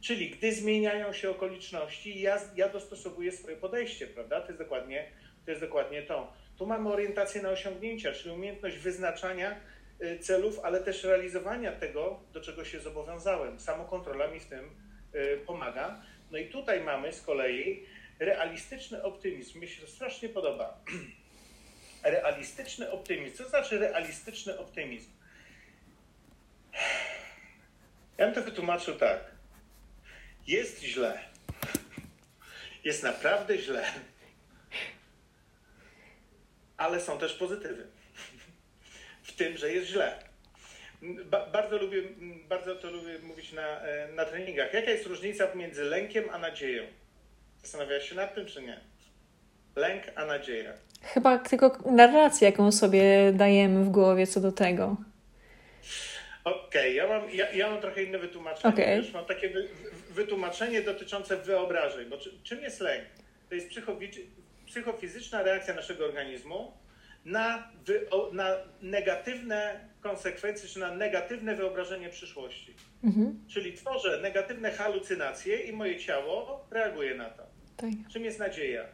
[0.00, 4.40] Czyli gdy zmieniają się okoliczności, ja, ja dostosowuję swoje podejście, prawda?
[4.40, 5.08] To jest, dokładnie,
[5.44, 6.32] to jest dokładnie to.
[6.58, 9.60] Tu mamy orientację na osiągnięcia, czyli umiejętność wyznaczania
[10.00, 13.60] e, celów, ale też realizowania tego, do czego się zobowiązałem.
[13.60, 14.70] Samokontrola mi w tym
[15.12, 16.02] e, pomaga.
[16.30, 17.86] No i tutaj mamy z kolei
[18.18, 19.60] realistyczny optymizm.
[19.60, 20.80] Mi się to strasznie podoba.
[22.02, 23.36] realistyczny optymizm.
[23.36, 25.10] Co znaczy realistyczny optymizm?
[28.18, 29.20] Ja bym to wytłumaczył tak.
[30.46, 31.18] Jest źle.
[32.84, 33.84] Jest naprawdę źle.
[36.76, 37.86] Ale są też pozytywy.
[39.22, 40.22] W tym, że jest źle.
[41.02, 42.02] Ba bardzo, lubię,
[42.48, 44.74] bardzo to lubię mówić na, e, na treningach.
[44.74, 46.86] Jaka jest różnica pomiędzy lękiem a nadzieją?
[47.66, 48.80] Zastanawiałeś się nad tym, czy nie?
[49.76, 50.72] Lęk, a nadzieja.
[51.02, 54.96] Chyba tylko narracja, jaką sobie dajemy w głowie co do tego.
[56.44, 58.74] Okej, okay, ja, mam, ja, ja mam trochę inne wytłumaczenie.
[58.74, 59.02] Okay.
[59.02, 59.68] Wiesz, mam takie wy,
[60.10, 62.08] wytłumaczenie dotyczące wyobrażeń.
[62.10, 63.04] Bo czy, czym jest lęk?
[63.48, 63.68] To jest
[64.66, 66.72] psychofizyczna reakcja naszego organizmu
[67.24, 72.74] na, wy, na negatywne konsekwencje, czy na negatywne wyobrażenie przyszłości.
[73.04, 73.44] Mhm.
[73.48, 77.45] Czyli tworzę negatywne halucynacje i moje ciało reaguje na to.
[77.76, 77.90] Tak.
[78.12, 78.84] Czym jest nadzieja?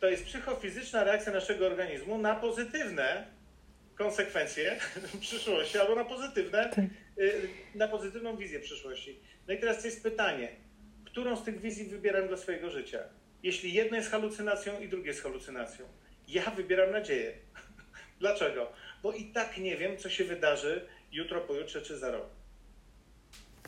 [0.00, 3.26] To jest psychofizyczna reakcja naszego organizmu na pozytywne
[3.94, 4.76] konsekwencje
[5.20, 6.84] przyszłości albo na pozytywne, tak.
[7.18, 9.20] Y, na pozytywną wizję przyszłości.
[9.48, 10.48] No i teraz jest pytanie,
[11.04, 12.98] którą z tych wizji wybieram dla swojego życia?
[13.42, 15.86] Jeśli jedno jest halucynacją i drugie jest halucynacją.
[16.28, 17.32] Ja wybieram nadzieję.
[18.20, 18.72] Dlaczego?
[19.02, 22.26] Bo i tak nie wiem, co się wydarzy jutro, pojutrze czy za rok.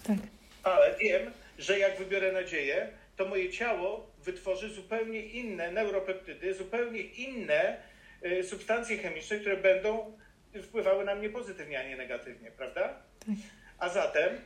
[0.03, 0.19] Tak.
[0.63, 7.77] Ale wiem, że jak wybiorę nadzieję, to moje ciało wytworzy zupełnie inne neuropeptydy, zupełnie inne
[8.25, 10.19] y, substancje chemiczne, które będą
[10.63, 13.03] wpływały na mnie pozytywnie, a nie negatywnie, prawda?
[13.27, 13.37] Tak.
[13.79, 14.41] A zatem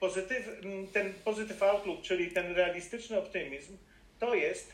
[0.00, 0.48] pozytyw,
[0.92, 3.76] ten pozytyw outlook, czyli ten realistyczny optymizm,
[4.18, 4.72] to jest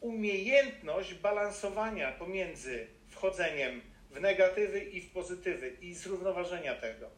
[0.00, 7.10] umiejętność balansowania pomiędzy wchodzeniem w negatywy i w pozytywy i zrównoważenia tego.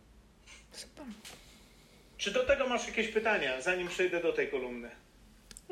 [0.72, 1.04] Super.
[2.16, 4.90] Czy do tego masz jakieś pytania, zanim przejdę do tej kolumny?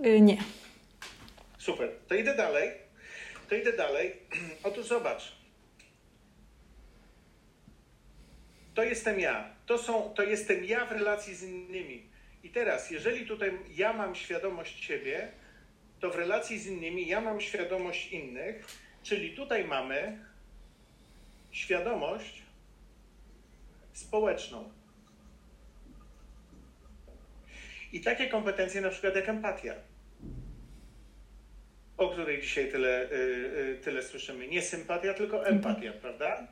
[0.02, 0.38] Yy, nie.
[1.60, 1.88] Super.
[2.08, 2.70] To idę dalej.
[3.48, 4.16] To idę dalej.
[4.62, 5.32] Otóż zobacz.
[8.74, 9.50] To jestem ja.
[9.66, 12.10] To, są, to jestem ja w relacji z innymi.
[12.42, 15.28] I teraz, jeżeli tutaj ja mam świadomość siebie,
[16.00, 18.66] to w relacji z innymi ja mam świadomość innych,
[19.02, 20.18] czyli tutaj mamy
[21.50, 22.42] świadomość
[23.92, 24.72] społeczną.
[27.92, 29.74] I takie kompetencje, na przykład jak empatia,
[32.00, 34.48] o której dzisiaj tyle, y, y, tyle słyszymy.
[34.48, 36.46] Nie sympatia, tylko empatia, prawda?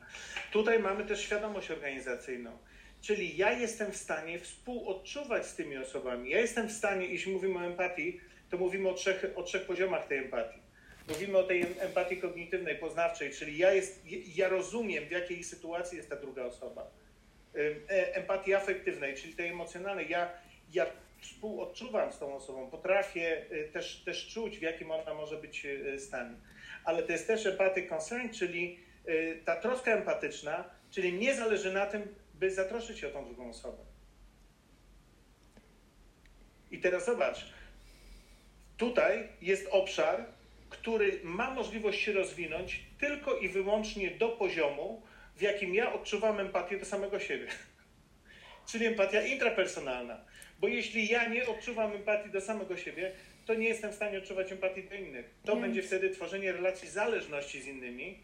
[0.51, 2.57] Tutaj mamy też świadomość organizacyjną.
[3.01, 6.29] Czyli ja jestem w stanie współodczuwać z tymi osobami.
[6.29, 10.07] Ja jestem w stanie, jeśli mówimy o empatii, to mówimy o trzech, o trzech poziomach
[10.07, 10.59] tej empatii.
[11.07, 16.09] Mówimy o tej empatii kognitywnej, poznawczej, czyli ja, jest, ja rozumiem, w jakiej sytuacji jest
[16.09, 16.91] ta druga osoba.
[17.89, 20.09] E, empatii afektywnej, czyli tej emocjonalnej.
[20.09, 20.31] Ja,
[20.73, 20.85] ja
[21.21, 25.99] współodczuwam z tą osobą, potrafię y, też, też czuć, w jakim ona może być y,
[25.99, 26.35] stanie.
[26.83, 31.85] Ale to jest też empaty concern, czyli y, ta troska empatyczna, czyli nie zależy na
[31.85, 33.83] tym, by zatroszczyć się o tą drugą osobę.
[36.71, 37.45] I teraz zobacz,
[38.77, 40.25] tutaj jest obszar,
[40.69, 45.01] który ma możliwość się rozwinąć tylko i wyłącznie do poziomu,
[45.35, 47.47] w jakim ja odczuwam empatię do samego siebie.
[48.71, 50.25] Czyli empatia intrapersonalna.
[50.59, 53.11] Bo jeśli ja nie odczuwam empatii do samego siebie,
[53.45, 55.29] to nie jestem w stanie odczuwać empatii do innych.
[55.45, 58.23] To będzie wtedy tworzenie relacji zależności z innymi,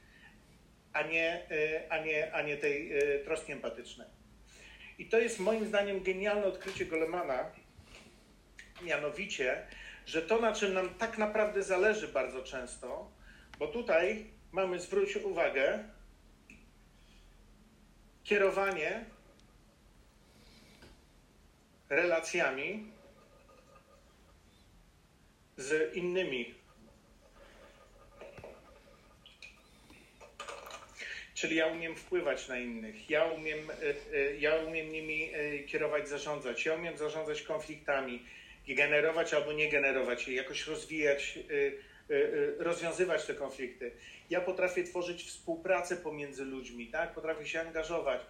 [0.94, 4.08] a nie, e, a nie, a nie tej e, troski empatycznej.
[5.00, 7.52] I to jest moim zdaniem genialne odkrycie Golemana,
[8.82, 9.68] mianowicie,
[10.06, 13.12] że to, na czym nam tak naprawdę zależy bardzo często,
[13.60, 15.84] bo tutaj mamy, zwróć uwagę,
[18.24, 19.15] kierowanie
[21.90, 22.92] relacjami
[25.58, 26.56] z innymi.
[31.34, 33.74] Czyli ja umiem wpływać na innych, ja umiem, e,
[34.18, 38.26] e, ja umiem nimi e, kierować, zarządzać, ja umiem zarządzać konfliktami,
[38.68, 41.40] generować albo nie generować jakoś rozwijać,
[42.58, 43.92] rozwiązywać te konflikty.
[44.30, 47.14] Ja potrafię tworzyć współpracę pomiędzy ludźmi, tak?
[47.14, 48.22] Potrafię się angażować.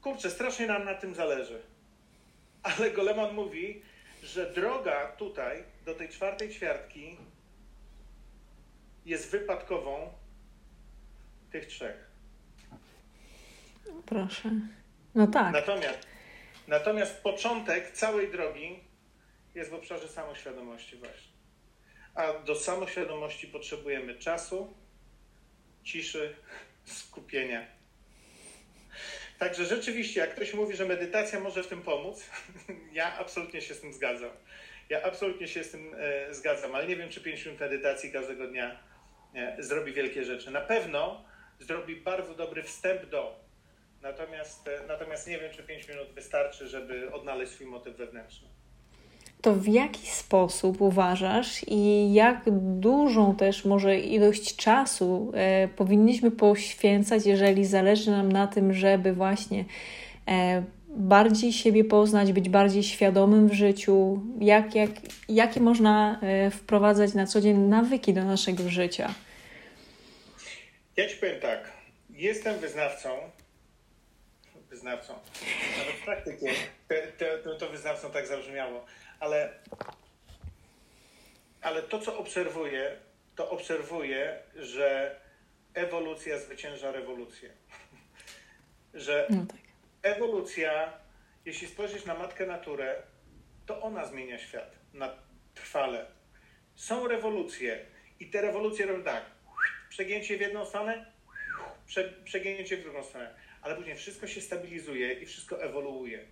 [0.00, 1.73] Kurczę, strasznie nam na tym zależy.
[2.64, 3.82] Ale Goleman mówi,
[4.22, 7.16] że droga tutaj do tej czwartej ćwiartki
[9.04, 10.12] jest wypadkową
[11.50, 12.10] tych trzech.
[14.06, 14.50] Proszę.
[15.14, 15.52] No tak.
[15.52, 16.06] Natomiast,
[16.68, 18.80] natomiast początek całej drogi
[19.54, 21.32] jest w obszarze samoświadomości właśnie.
[22.14, 24.74] A do samoświadomości potrzebujemy czasu,
[25.82, 26.36] ciszy,
[26.84, 27.66] skupienia
[29.38, 32.30] Także rzeczywiście, jak ktoś mówi, że medytacja może w tym pomóc,
[32.92, 34.30] ja absolutnie się z tym zgadzam.
[34.88, 38.46] Ja absolutnie się z tym e, zgadzam, ale nie wiem, czy 5 minut medytacji każdego
[38.46, 38.78] dnia
[39.34, 40.50] e, zrobi wielkie rzeczy.
[40.50, 41.24] Na pewno
[41.60, 43.44] zrobi bardzo dobry wstęp do.
[44.02, 48.48] Natomiast, e, natomiast nie wiem, czy 5 minut wystarczy, żeby odnaleźć swój motyw wewnętrzny
[49.44, 52.42] to w jaki sposób uważasz i jak
[52.80, 59.64] dużą też może ilość czasu e, powinniśmy poświęcać, jeżeli zależy nam na tym, żeby właśnie
[60.28, 64.90] e, bardziej siebie poznać, być bardziej świadomym w życiu, jak, jak,
[65.28, 69.14] jakie można e, wprowadzać na co dzień nawyki do naszego życia?
[70.96, 71.70] Ja Ci powiem tak,
[72.10, 73.08] jestem wyznawcą,
[74.70, 75.12] wyznawcą,
[75.78, 76.46] nawet w praktyce
[77.44, 78.84] to, to wyznawcą tak zabrzmiało,
[79.24, 79.52] ale,
[81.62, 82.96] ale to, co obserwuję,
[83.36, 85.20] to obserwuję, że
[85.74, 87.50] ewolucja zwycięża rewolucję.
[88.94, 89.56] że no tak.
[90.02, 90.92] ewolucja,
[91.44, 93.02] jeśli spojrzysz na matkę naturę,
[93.66, 95.14] to ona zmienia świat na
[95.54, 96.06] trwale.
[96.74, 97.86] Są rewolucje
[98.20, 99.24] i te rewolucje robią tak.
[99.88, 101.12] Przegięcie w jedną stronę,
[102.24, 103.34] przegięcie w drugą stronę.
[103.62, 106.24] Ale później wszystko się stabilizuje i wszystko ewoluuje.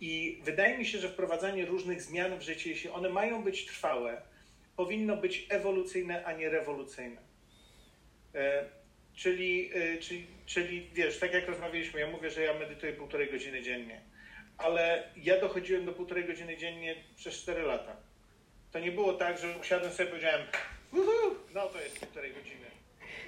[0.00, 4.22] I wydaje mi się, że wprowadzanie różnych zmian w życie, jeśli one mają być trwałe,
[4.76, 7.20] powinno być ewolucyjne, a nie rewolucyjne.
[8.34, 8.64] E,
[9.14, 13.62] czyli, e, czyli, czyli wiesz, tak jak rozmawialiśmy, ja mówię, że ja medytuję półtorej godziny
[13.62, 14.00] dziennie,
[14.58, 17.96] ale ja dochodziłem do półtorej godziny dziennie przez 4 lata.
[18.72, 20.46] To nie było tak, że usiadłem sobie i powiedziałem,
[21.54, 22.66] no to jest półtorej godziny.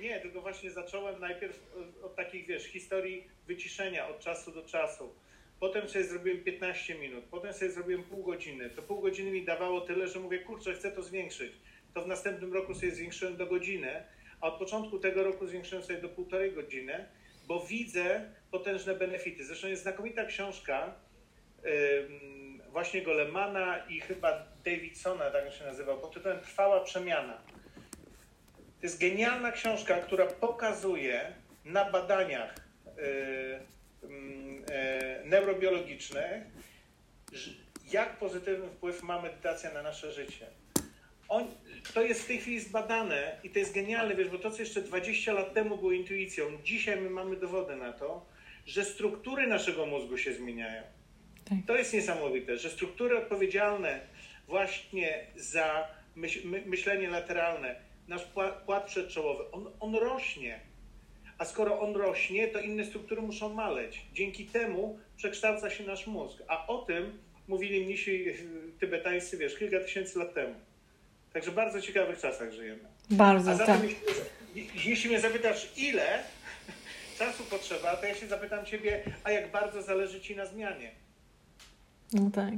[0.01, 1.59] Nie, tylko właśnie zacząłem najpierw
[2.03, 5.15] od takich, wiesz, historii wyciszenia od czasu do czasu.
[5.61, 8.71] Potem sobie zrobiłem 15 minut, potem sobie zrobiłem pół godziny.
[8.71, 11.53] To pół godziny mi dawało tyle, że mówię, kurczę, chcę to zwiększyć.
[11.95, 14.03] To w następnym roku sobie zwiększyłem do godziny,
[14.41, 17.07] a od początku tego roku zwiększyłem sobie do półtorej godziny,
[17.47, 19.45] bo widzę potężne benefity.
[19.45, 20.95] Zresztą jest znakomita książka
[22.73, 27.43] właśnie Golemana i chyba Davidsona, tak się nazywał, pod tytułem Trwała przemiana.
[28.57, 31.35] To jest genialna książka, która pokazuje
[31.65, 32.55] na badaniach
[32.97, 33.61] yy,
[35.31, 36.43] neurobiologicznych,
[37.93, 40.47] jak pozytywny wpływ ma medytacja na nasze życie.
[41.29, 41.47] On,
[41.95, 44.83] to jest w tej chwili zbadane i to jest genialne, wiesz, bo to, co jeszcze
[44.83, 48.27] 20 lat temu było intuicją, dzisiaj my mamy dowody na to,
[48.67, 50.83] że struktury naszego mózgu się zmieniają.
[51.45, 51.59] Tak.
[51.67, 54.01] To jest niesamowite, że struktury odpowiedzialne
[54.49, 58.23] właśnie za myśl, myślenie lateralne, nasz
[58.67, 60.61] płat przedczołowy, on, on rośnie.
[61.39, 64.03] A skoro on rośnie, to inne struktury muszą maleć.
[64.13, 66.39] Dzięki temu przekształca się nasz mózg.
[66.49, 67.19] A o tym
[67.49, 68.25] mówili mnisi
[68.81, 70.55] tybetańscy, wiesz, kilka tysięcy lat temu.
[71.33, 72.85] Także w bardzo ciekawych czasach żyjemy.
[73.11, 73.91] Bardzo, A zatem, tak.
[74.55, 76.23] jeśli, jeśli mnie zapytasz, ile
[77.19, 80.91] czasu potrzeba, to ja się zapytam Ciebie, a jak bardzo zależy Ci na zmianie?
[82.13, 82.55] No tak.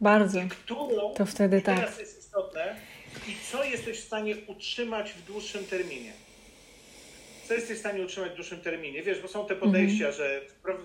[0.00, 0.40] Bardzo.
[0.48, 1.78] Którą, to wtedy tak.
[1.78, 2.76] Teraz jest istotne,
[3.28, 6.12] i co jesteś w stanie utrzymać w dłuższym terminie.
[7.44, 9.02] Co jesteś w stanie utrzymać w dłuższym terminie?
[9.02, 10.16] Wiesz, bo są te podejścia, -hmm.
[10.16, 10.40] że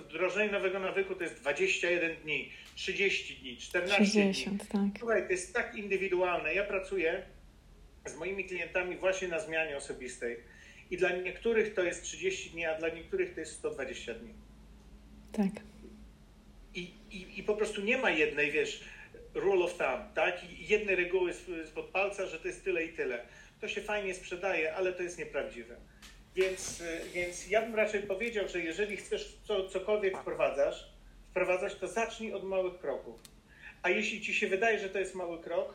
[0.09, 4.67] wdrożenie nowego nawyku to jest 21 dni, 30 dni, 14 60, dni.
[4.67, 4.99] Tak.
[4.99, 6.53] Słuchaj, to jest tak indywidualne.
[6.53, 7.23] Ja pracuję
[8.05, 10.37] z moimi klientami właśnie na zmianie osobistej.
[10.91, 14.33] I dla niektórych to jest 30 dni, a dla niektórych to jest 120 dni.
[15.31, 15.63] Tak.
[16.75, 18.83] I, i, i po prostu nie ma jednej, wiesz,
[19.33, 20.51] rule of thumb, tak?
[20.51, 21.33] I jednej reguły
[21.65, 23.25] spod palca, że to jest tyle i tyle.
[23.61, 25.75] To się fajnie sprzedaje, ale to jest nieprawdziwe.
[26.35, 30.89] Więc, y, więc ja bym raczej powiedział, że jeżeli chcesz co, cokolwiek wprowadzasz,
[31.29, 33.21] wprowadzać, to zacznij od małych kroków.
[33.81, 35.73] A jeśli ci się wydaje, że to jest mały krok,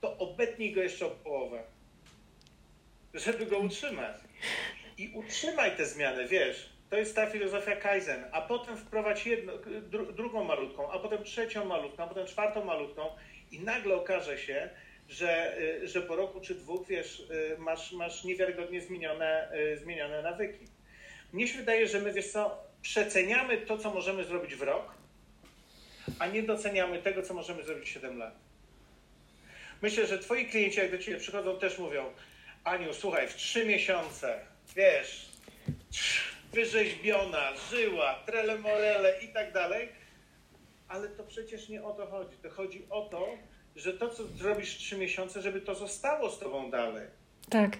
[0.00, 1.62] to obetnij go jeszcze o połowę,
[3.14, 4.16] żeby go utrzymać.
[4.98, 6.68] I utrzymaj te zmiany, wiesz.
[6.90, 11.64] To jest ta filozofia Kaizen, a potem wprowadź jedno, dru, drugą malutką, a potem trzecią
[11.64, 13.10] malutką, a potem czwartą malutką
[13.50, 14.70] i nagle okaże się,
[15.08, 20.22] że, y, że po roku czy dwóch, wiesz, y, masz, masz niewiarygodnie zmienione, y, zmienione
[20.22, 20.66] nawyki.
[21.32, 24.94] Mnie się wydaje, że my, wiesz co, przeceniamy to, co możemy zrobić w rok,
[26.18, 28.34] a nie doceniamy tego, co możemy zrobić w 7 lat.
[29.82, 32.12] Myślę, że twoi klienci, jak do ciebie przychodzą, też mówią,
[32.64, 34.40] Aniu, słuchaj, w trzy miesiące,
[34.76, 35.28] wiesz,
[36.52, 39.88] wyrzeźbiona, żyła, trele morele i tak dalej,
[40.88, 42.36] ale to przecież nie o to chodzi.
[42.42, 43.28] To chodzi o to,
[43.78, 47.06] że to, co zrobisz trzy miesiące, żeby to zostało z tobą dalej.
[47.50, 47.76] Tak,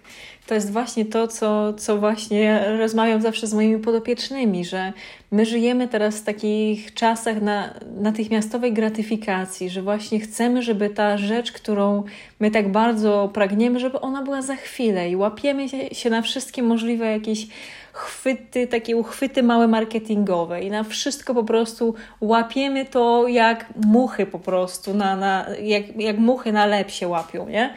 [0.47, 4.93] to jest właśnie to, co, co właśnie rozmawiam zawsze z moimi podopiecznymi, że
[5.31, 11.53] my żyjemy teraz w takich czasach na, natychmiastowej gratyfikacji, że właśnie chcemy, żeby ta rzecz,
[11.53, 12.05] którą
[12.41, 17.07] my tak bardzo pragniemy, żeby ona była za chwilę i łapiemy się, na wszystkie możliwe
[17.07, 17.47] jakieś
[17.93, 24.39] chwyty, takie uchwyty małe marketingowe i na wszystko po prostu łapiemy to jak muchy po
[24.39, 27.75] prostu, na, na, jak, jak muchy na lep się łapią, nie?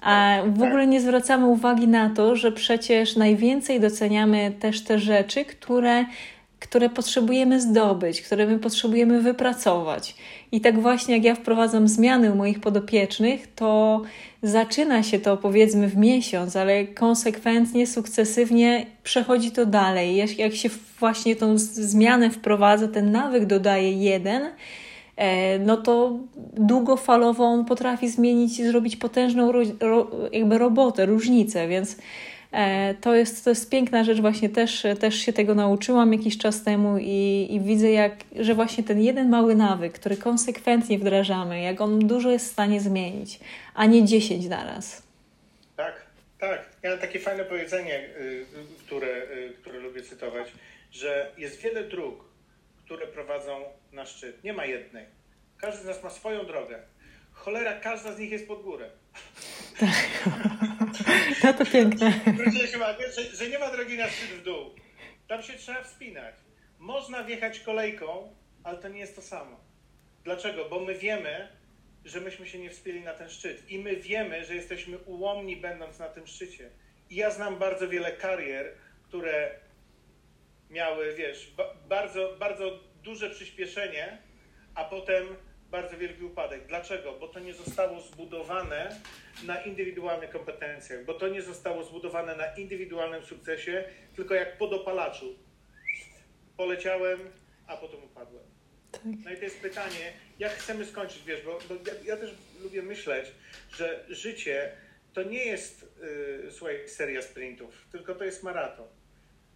[0.00, 5.44] A w ogóle nie zwracamy uwagi na to, że przecież najwięcej doceniamy też te rzeczy,
[5.44, 6.04] które,
[6.62, 10.14] które potrzebujemy zdobyć, które my potrzebujemy wypracować.
[10.52, 14.02] I tak właśnie jak ja wprowadzam zmiany u moich podopiecznych, to
[14.42, 20.16] zaczyna się to powiedzmy w miesiąc, ale konsekwentnie, sukcesywnie przechodzi to dalej.
[20.38, 24.42] Jak się właśnie tą zmianę wprowadza, ten nawyk dodaje jeden,
[25.16, 26.18] E, no to
[26.52, 29.52] długofalowo on potrafi zmienić i zrobić potężną
[30.32, 31.96] jakby robotę, różnicę, więc
[33.00, 36.98] to jest, to jest piękna rzecz, właśnie też, też się tego nauczyłam jakiś czas temu
[36.98, 41.98] i, i widzę, jak, że właśnie ten jeden mały nawyk, który konsekwentnie wdrażamy, jak on
[41.98, 43.40] dużo jest w stanie zmienić,
[43.74, 45.02] a nie dziesięć naraz.
[45.76, 46.06] Tak,
[46.38, 46.68] tak.
[46.82, 48.46] Ja mam takie fajne powiedzenie, y,
[48.86, 50.52] które, y, które lubię cytować,
[50.92, 52.24] że jest wiele dróg,
[52.84, 53.60] które prowadzą
[53.92, 54.44] na szczyt.
[54.44, 55.06] Nie ma jednej.
[55.58, 56.78] Każdy z nas ma swoją drogę.
[57.32, 58.90] Cholera, każda z nich jest pod górę.
[61.44, 62.20] No to piękne.
[63.34, 64.70] że, nie ma drogi na szczyt w dół.
[65.28, 66.34] Tam się trzeba wspinać.
[66.78, 68.34] Można wjechać kolejką,
[68.64, 69.60] ale to nie jest to samo.
[70.24, 70.68] Dlaczego?
[70.68, 71.48] Bo my wiemy,
[72.04, 73.70] że myśmy się nie wspięli na ten szczyt.
[73.70, 76.70] I my wiemy, że jesteśmy ułomni będąc na tym szczycie.
[77.10, 79.50] I ja znam bardzo wiele karier, które
[80.70, 84.18] miały, wiesz, ba bardzo, bardzo duże przyspieszenie,
[84.74, 85.26] a potem
[85.72, 86.66] bardzo wielki upadek.
[86.66, 87.12] Dlaczego?
[87.20, 88.96] Bo to nie zostało zbudowane
[89.46, 93.84] na indywidualnych kompetencjach, bo to nie zostało zbudowane na indywidualnym sukcesie,
[94.16, 95.34] tylko jak po dopalaczu.
[96.56, 97.18] Poleciałem,
[97.66, 98.44] a potem upadłem.
[98.92, 99.02] Tak.
[99.24, 102.82] No i to jest pytanie, jak chcemy skończyć, wiesz, bo, bo ja, ja, też lubię
[102.82, 103.26] myśleć,
[103.76, 104.72] że życie
[105.12, 105.96] to nie jest,
[106.44, 108.86] yy, słuchaj, seria sprintów, tylko to jest maraton.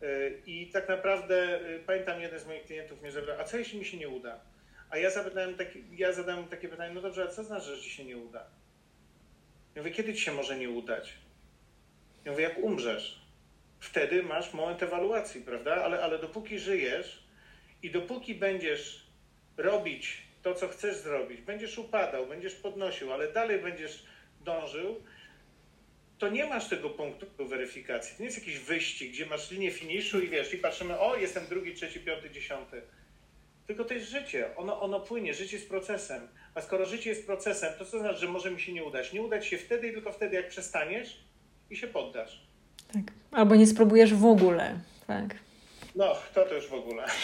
[0.01, 3.79] Yy, I tak naprawdę, yy, pamiętam jeden z moich klientów mnie zapytał, a co jeśli
[3.79, 4.56] mi się nie uda?
[4.91, 5.11] A ja
[5.59, 8.47] taki, ja zadałem takie pytanie, no dobrze, a co znaczy, że ci się nie uda?
[9.75, 11.13] Ja mówię, kiedy ci się może nie udać?
[12.25, 13.21] Ja mówię, jak umrzesz.
[13.81, 15.85] Wtedy masz moment ewaluacji, prawda?
[15.85, 17.23] Ale, ale dopóki żyjesz
[17.83, 19.07] i dopóki będziesz
[19.57, 24.07] robić to, co chcesz zrobić, będziesz upadał, będziesz podnosił, ale dalej będziesz
[24.41, 25.03] dążył,
[26.19, 28.17] to nie masz tego punktu weryfikacji.
[28.17, 31.47] To nie jest jakiś wyścig, gdzie masz linię finiszu i wiesz, i patrzymy, o, jestem
[31.47, 32.83] drugi, trzeci, piąty, dziesiąty.
[33.67, 36.29] Tylko to jest życie, ono, ono płynie, życie jest procesem.
[36.55, 39.13] A skoro życie jest procesem, to co znaczy, że może mi się nie udać?
[39.13, 41.21] Nie udać się wtedy i tylko wtedy, jak przestaniesz
[41.71, 42.47] i się poddasz.
[42.93, 43.03] Tak.
[43.33, 44.79] Albo nie spróbujesz w ogóle.
[45.07, 45.35] Tak.
[45.97, 47.05] No, to to już w ogóle.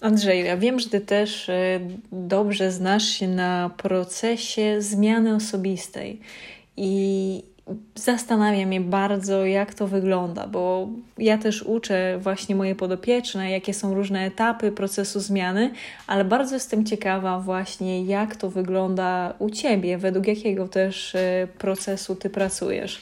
[0.00, 1.80] Andrzej, ja wiem, że Ty też e,
[2.12, 6.20] dobrze znasz się na procesie zmiany osobistej
[6.76, 7.42] i
[7.94, 10.88] zastanawia mnie bardzo, jak to wygląda, bo
[11.18, 15.72] ja też uczę właśnie moje podopieczne, jakie są różne etapy procesu zmiany,
[16.06, 22.16] ale bardzo jestem ciekawa właśnie, jak to wygląda u Ciebie, według jakiego też e, procesu
[22.16, 23.00] Ty pracujesz.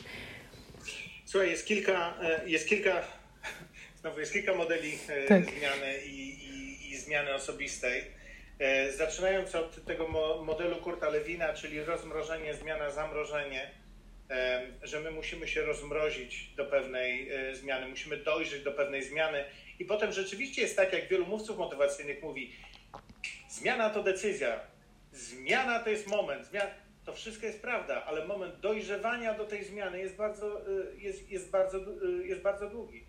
[1.24, 3.02] Słuchaj, jest kilka, e, jest kilka,
[4.00, 4.92] znowu jest kilka modeli
[5.28, 5.42] tak.
[5.42, 8.02] zmiany i zmiany osobistej.
[8.58, 10.08] E, zaczynając od tego
[10.44, 13.70] modelu Kurta Lewina, czyli rozmrożenie, zmiana, zamrożenie, e,
[14.82, 19.44] że my musimy się rozmrozić do pewnej e, zmiany, musimy dojrzeć do pewnej zmiany.
[19.78, 22.52] I potem rzeczywiście jest tak, jak wielu mówców motywacyjnych mówi,
[23.48, 24.60] zmiana to decyzja,
[25.12, 26.70] zmiana to jest moment, zmiana,
[27.04, 30.60] to wszystko jest prawda, ale moment dojrzewania do tej zmiany jest bardzo,
[30.98, 31.78] jest, jest bardzo,
[32.24, 33.04] jest bardzo długi.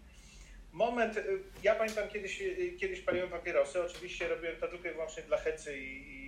[0.72, 1.20] Moment,
[1.64, 2.44] ja pamiętam kiedyś,
[2.80, 6.27] kiedyś paliłem papierosy, oczywiście robiłem to tylko i wyłącznie dla hecy i,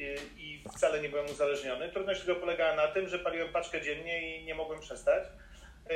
[0.00, 1.88] i, i wcale nie byłem uzależniony.
[1.88, 5.24] Trudność tego polegała na tym, że paliłem paczkę dziennie i nie mogłem przestać.
[5.90, 5.94] Y,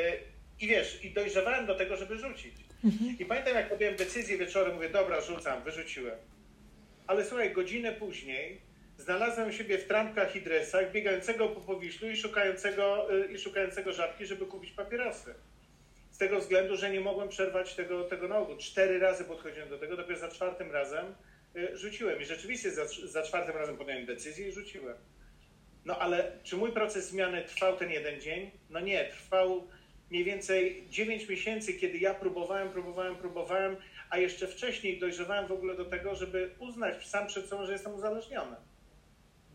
[0.61, 2.55] I wiesz, i dojrzewałem do tego, żeby rzucić.
[2.85, 3.17] Mhm.
[3.19, 6.19] I pamiętam, jak podjąłem decyzję wieczorem, mówię, dobra, rzucam, wyrzuciłem.
[7.07, 8.61] Ale słuchaj, godzinę później
[8.99, 14.47] znalazłem siebie w trampkach i dresach, biegającego po Powiślu i szukającego, i szukającego żabki, żeby
[14.47, 15.35] kupić papierosy
[16.15, 18.57] z tego względu, że nie mogłem przerwać tego, tego nałogu.
[18.57, 21.15] Cztery razy podchodziłem do tego, dopiero za czwartym razem y,
[21.73, 22.23] rzuciłem.
[22.23, 24.97] I rzeczywiście za, za czwartym razem podjąłem decyzję i rzuciłem.
[25.85, 28.51] No ale czy mój proces zmiany trwał ten jeden dzień?
[28.71, 29.69] No nie, trwał
[30.11, 33.77] mniej więcej 9 miesięcy, kiedy ja próbowałem, próbowałem, próbowałem,
[34.11, 37.95] a jeszcze wcześniej dojrzewałem w ogóle do tego, żeby uznać sam przed sobą, że jestem
[37.95, 38.57] uzależniony.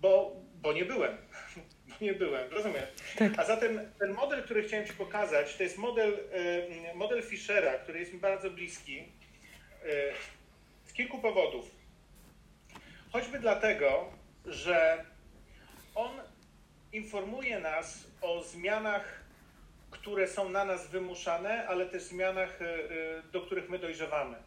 [0.02, 1.18] Bo, bo nie byłem
[2.02, 2.84] nie byłem, rozumiem.
[3.18, 3.32] Tak.
[3.38, 6.18] A zatem ten model, który chciałem Ci pokazać, to jest model,
[6.96, 9.04] model Fischera, który jest mi bardzo bliski
[10.86, 11.79] z kilku powodów.
[13.12, 14.12] Choćby dlatego,
[14.46, 15.06] że
[15.96, 16.12] on
[16.94, 19.24] informuje nas o zmianach,
[19.92, 22.80] które są na nas wymuszane, ale też zmianach, e, e,
[23.32, 24.38] do których my dojrzewamy.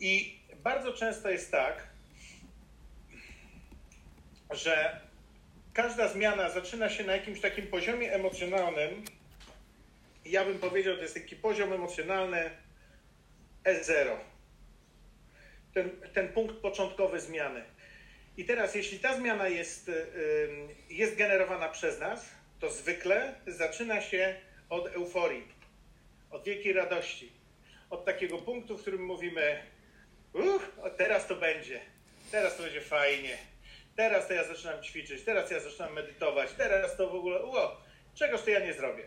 [0.00, 1.86] I bardzo często jest tak,
[4.50, 5.00] że
[5.72, 9.04] każda zmiana zaczyna się na jakimś takim poziomie emocjonalnym.
[10.24, 12.50] Ja bym powiedział, to jest taki poziom emocjonalny
[13.64, 14.16] E0.
[15.74, 17.71] Ten, ten punkt początkowy zmiany.
[18.36, 19.90] I teraz, jeśli ta zmiana jest,
[20.88, 22.28] jest generowana przez nas,
[22.60, 24.36] to zwykle zaczyna się
[24.68, 25.48] od euforii,
[26.30, 27.32] od wielkiej radości,
[27.90, 29.62] od takiego punktu, w którym mówimy:
[30.32, 31.80] Uff, teraz to będzie,
[32.30, 33.38] teraz to będzie fajnie,
[33.96, 37.76] Teraz to ja zaczynam ćwiczyć, teraz ja zaczynam medytować, teraz to w ogóle, ło,
[38.14, 39.04] czegoż to ja nie zrobię.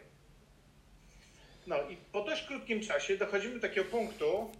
[1.67, 4.51] No i po dość krótkim czasie dochodzimy do takiego punktu,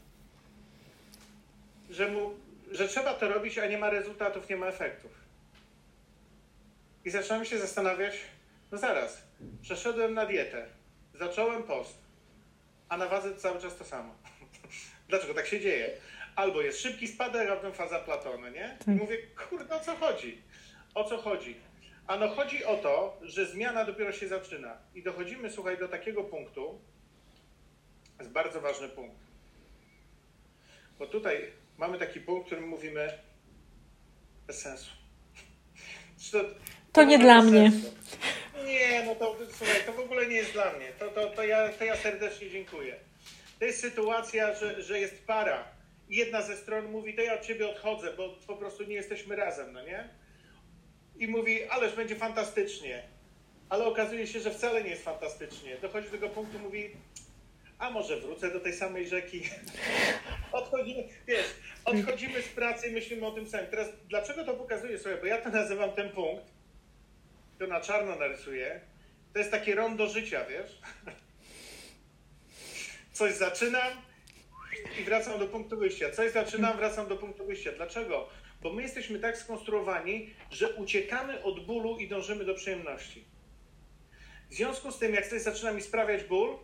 [1.90, 2.36] że, mu,
[2.72, 5.12] że trzeba to robić, a nie ma rezultatów, nie ma efektów.
[7.06, 8.18] I zaczynamy się zastanawiać,
[8.72, 9.22] no zaraz,
[9.62, 10.66] przeszedłem na dietę,
[11.14, 11.98] zacząłem post,
[12.90, 14.16] a na wadze cały czas to samo.
[15.10, 15.98] Dlaczego tak się dzieje?
[16.36, 18.78] albo jest szybki spadek, a potem faza Platony, nie?
[18.82, 18.96] I tak.
[18.96, 19.18] mówię,
[19.50, 20.42] kurde, o co chodzi?
[20.96, 21.56] O co chodzi?
[22.08, 24.78] Ano chodzi o to, że zmiana dopiero się zaczyna.
[24.96, 26.80] I dochodzimy, słuchaj, do takiego punktu,
[28.20, 29.18] jest bardzo ważny punkt.
[31.00, 33.20] Bo tutaj mamy taki punkt, w którym mówimy
[34.48, 34.92] bez sensu.
[36.32, 36.50] To, to,
[36.92, 37.72] to nie dla mnie.
[38.66, 40.92] Nie, no to słuchaj, to w ogóle nie jest dla mnie.
[41.00, 42.96] To, to, to, ja, to ja serdecznie dziękuję.
[43.60, 45.76] To jest sytuacja, że, że jest para
[46.10, 49.74] jedna ze stron mówi, to ja od ciebie odchodzę, bo po prostu nie jesteśmy razem,
[49.74, 50.10] no nie?
[51.18, 53.04] I mówi, ależ będzie fantastycznie.
[53.70, 55.78] Ale okazuje się, że wcale nie jest fantastycznie.
[55.82, 56.92] Dochodzi do tego punktu, mówi,
[57.80, 59.42] a może wrócę do tej samej rzeki.
[60.76, 61.46] odchodzimy, wiesz,
[61.86, 63.68] odchodzimy z pracy i myślimy o tym samym.
[63.68, 65.18] Teraz dlaczego to pokazuję sobie?
[65.18, 66.46] Bo ja to nazywam ten punkt,
[67.60, 68.82] to na czarno narysuję.
[69.34, 70.80] To jest takie rondo życia, wiesz?
[73.14, 74.02] Coś zaczynam
[75.00, 76.12] i wracam do punktu wyjścia.
[76.12, 77.72] Coś zaczynam, wracam do punktu wyjścia.
[77.72, 78.30] Dlaczego?
[78.62, 83.26] Bo my jesteśmy tak skonstruowani, że uciekamy od bólu i dążymy do przyjemności.
[84.50, 86.58] W związku z tym, jak coś zaczyna mi sprawiać ból,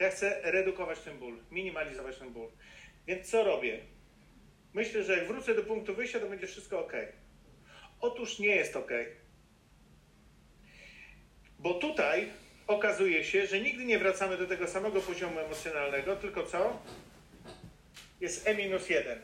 [0.00, 2.48] ja chcę redukować ten ból, minimalizować ten ból.
[3.06, 3.80] Więc co robię?
[4.72, 6.92] Myślę, że jak wrócę do punktu wyjścia, to będzie wszystko ok.
[8.00, 8.90] Otóż nie jest ok.
[11.58, 12.28] Bo tutaj
[12.66, 16.82] okazuje się, że nigdy nie wracamy do tego samego poziomu emocjonalnego, tylko co?
[18.20, 19.18] Jest E-1.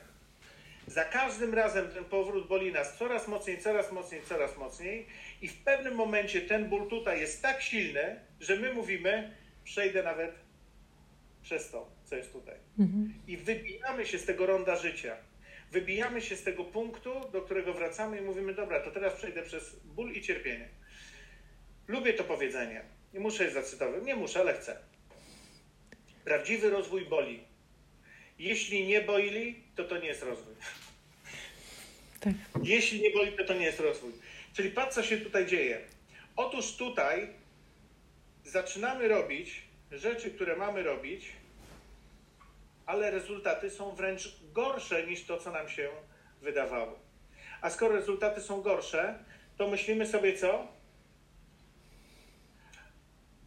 [0.87, 5.07] Za każdym razem ten powrót boli nas coraz mocniej, coraz mocniej, coraz mocniej
[5.43, 10.35] i w pewnym momencie ten ból tutaj jest tak silny, że my mówimy, przejdę nawet
[11.43, 12.55] przez to, co jest tutaj.
[12.79, 13.15] Mhm.
[13.27, 15.17] I wybijamy się z tego ronda życia.
[15.73, 19.77] Wybijamy się z tego punktu, do którego wracamy i mówimy, dobra, to teraz przejdę przez
[19.85, 20.69] ból i cierpienie.
[21.89, 22.83] Lubię to powiedzenie.
[23.15, 24.05] Nie muszę je zacytować.
[24.05, 24.79] Nie muszę, ale chcę.
[26.25, 27.45] Prawdziwy rozwój boli.
[28.39, 30.55] Jeśli nie boli, to to nie jest rozwój.
[32.21, 32.35] Tak.
[32.63, 34.13] Jeśli nie boli, to to nie jest rozwój.
[34.53, 35.81] Czyli patrz, co się tutaj dzieje.
[36.37, 37.29] Otóż tutaj
[38.45, 41.27] zaczynamy robić rzeczy, które mamy robić,
[42.87, 45.89] ale rezultaty są wręcz gorsze niż to, co nam się
[46.43, 46.99] wydawało.
[47.61, 49.19] A skoro rezultaty są gorsze,
[49.57, 50.69] to myślimy sobie co?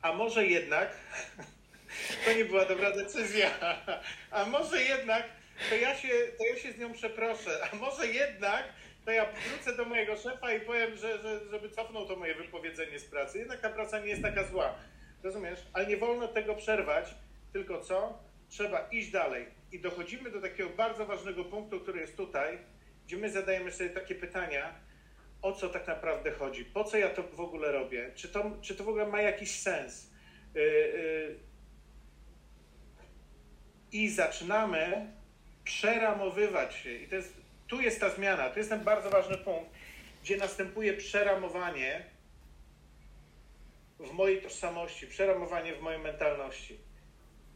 [0.01, 0.89] A może jednak
[2.25, 3.49] to nie była dobra decyzja.
[4.31, 5.23] A może jednak
[5.69, 7.67] to ja się, to ja się z nią przeproszę.
[7.71, 8.63] A może jednak
[9.05, 12.99] to ja wrócę do mojego szefa i powiem, że, że, żeby cofnął to moje wypowiedzenie
[12.99, 13.39] z pracy.
[13.39, 14.75] Jednak ta praca nie jest taka zła.
[15.23, 15.59] Rozumiesz?
[15.73, 17.15] Ale nie wolno tego przerwać,
[17.53, 18.28] tylko co?
[18.49, 19.45] Trzeba iść dalej.
[19.71, 22.57] I dochodzimy do takiego bardzo ważnego punktu, który jest tutaj,
[23.05, 24.75] gdzie my zadajemy sobie takie pytania,
[25.41, 28.75] o co tak naprawdę chodzi, po co ja to w ogóle robię, czy to, czy
[28.75, 30.09] to w ogóle ma jakiś sens.
[30.55, 31.39] Yy, yy.
[33.91, 35.13] I zaczynamy
[35.63, 36.93] przeramowywać się.
[36.93, 37.33] I to jest,
[37.67, 39.71] tu jest ta zmiana, to jest ten bardzo ważny punkt,
[40.23, 42.05] gdzie następuje przeramowanie
[43.99, 46.88] w mojej tożsamości, przeramowanie w mojej mentalności.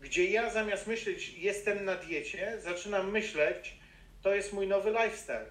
[0.04, 3.76] Gdzie ja zamiast myśleć, jestem na diecie, zaczynam myśleć,
[4.22, 5.46] to jest mój nowy lifestyle.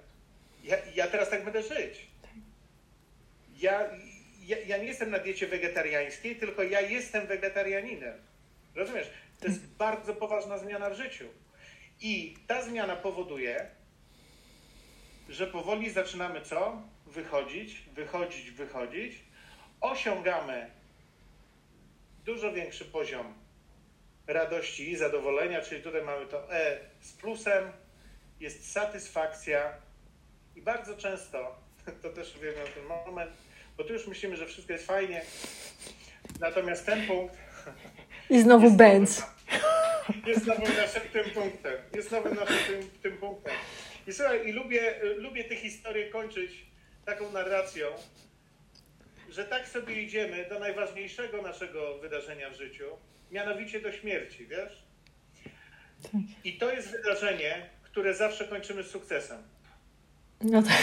[0.64, 2.06] Ja, ja teraz tak będę żyć.
[3.56, 3.90] Ja,
[4.46, 8.18] ja, ja nie jestem na diecie wegetariańskiej, tylko ja jestem wegetarianinem.
[8.74, 9.10] Rozumiesz?
[9.40, 11.24] To jest bardzo poważna zmiana w życiu.
[12.00, 13.66] I ta zmiana powoduje,
[15.28, 16.82] że powoli zaczynamy co?
[17.06, 19.14] Wychodzić, wychodzić, wychodzić.
[19.80, 20.70] Osiągamy
[22.24, 23.41] dużo większy poziom
[24.32, 27.72] radości i zadowolenia, czyli tutaj mamy to E z plusem,
[28.40, 29.74] jest satysfakcja
[30.56, 31.56] i bardzo często,
[32.02, 33.30] to też uwielbiam ten moment,
[33.76, 35.22] bo tu już myślimy, że wszystko jest fajnie,
[36.40, 37.36] natomiast ten punkt...
[38.30, 39.22] I znowu Benz.
[40.26, 41.72] Jest znowu naszym tym punktem.
[41.94, 43.52] Jest znowu naszym tym, tym punktem.
[44.06, 46.66] I słuchaj, i lubię, lubię te historie kończyć
[47.04, 47.86] taką narracją,
[49.28, 52.84] że tak sobie idziemy do najważniejszego naszego wydarzenia w życiu,
[53.32, 54.82] mianowicie do śmierci, wiesz?
[56.02, 56.20] Tak.
[56.44, 59.42] I to jest wydarzenie, które zawsze kończymy z sukcesem.
[60.40, 60.82] No tak.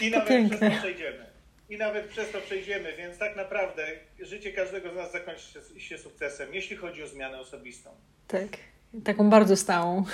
[0.00, 0.58] I nawet piękne.
[0.58, 1.26] przez to przejdziemy.
[1.70, 3.86] I nawet przez to przejdziemy, więc tak naprawdę
[4.20, 7.90] życie każdego z nas zakończy się sukcesem, jeśli chodzi o zmianę osobistą.
[8.28, 8.48] Tak,
[9.04, 10.04] taką bardzo stałą.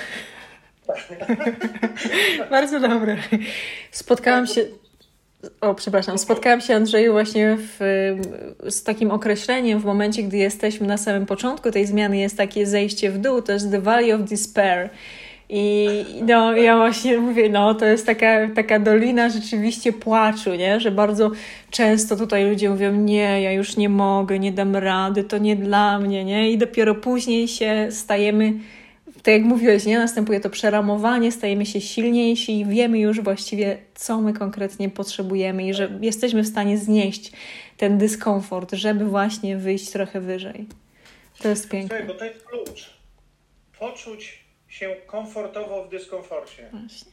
[2.51, 3.16] bardzo dobre.
[3.91, 4.64] Spotkałam się
[5.61, 7.78] o, przepraszam, spotkałam się Andrzeju właśnie w,
[8.68, 13.11] z takim określeniem w momencie, gdy jesteśmy na samym początku tej zmiany, jest takie zejście
[13.11, 14.91] w dół, to jest the valley of despair.
[15.53, 15.88] I
[16.26, 20.80] no, ja właśnie mówię, no to jest taka, taka dolina rzeczywiście płaczu, nie?
[20.80, 21.30] że bardzo
[21.70, 25.99] często tutaj ludzie mówią, nie, ja już nie mogę, nie dam rady, to nie dla
[25.99, 26.51] mnie, nie?
[26.51, 28.53] I dopiero później się stajemy
[29.23, 29.99] tak jak mówiłeś, nie?
[29.99, 35.75] Następuje to przeramowanie, stajemy się silniejsi i wiemy już właściwie, co my konkretnie potrzebujemy i
[35.75, 37.33] że jesteśmy w stanie znieść
[37.77, 40.66] ten dyskomfort, żeby właśnie wyjść trochę wyżej.
[41.43, 41.89] To jest piękne.
[41.89, 42.91] Słuchaj, bo to jest klucz.
[43.79, 46.68] Poczuć się komfortowo w dyskomforcie.
[46.73, 47.12] Właśnie.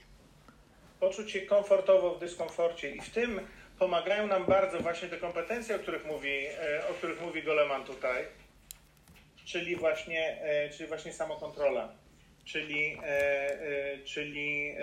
[0.99, 3.39] Poczuć się komfortowo w dyskomforcie i w tym
[3.79, 8.23] pomagają nam bardzo właśnie te kompetencje, o których mówi, e, o których mówi Goleman tutaj
[9.47, 11.95] czyli właśnie, e, czyli właśnie samokontrola,
[12.45, 14.75] czyli, e, czyli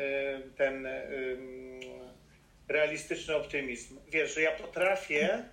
[0.57, 0.89] ten
[2.69, 4.01] realistyczny optymizm.
[4.09, 5.45] Wiesz, że ja potrafię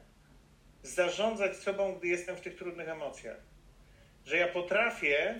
[0.84, 3.38] zarządzać sobą, gdy jestem w tych trudnych emocjach.
[4.26, 5.39] Że ja potrafię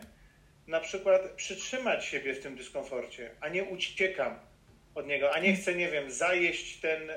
[0.68, 4.40] na przykład przytrzymać siebie w tym dyskomforcie, a nie uciekam
[4.96, 7.12] od niego, a nie chcę, nie wiem, zajeść ten,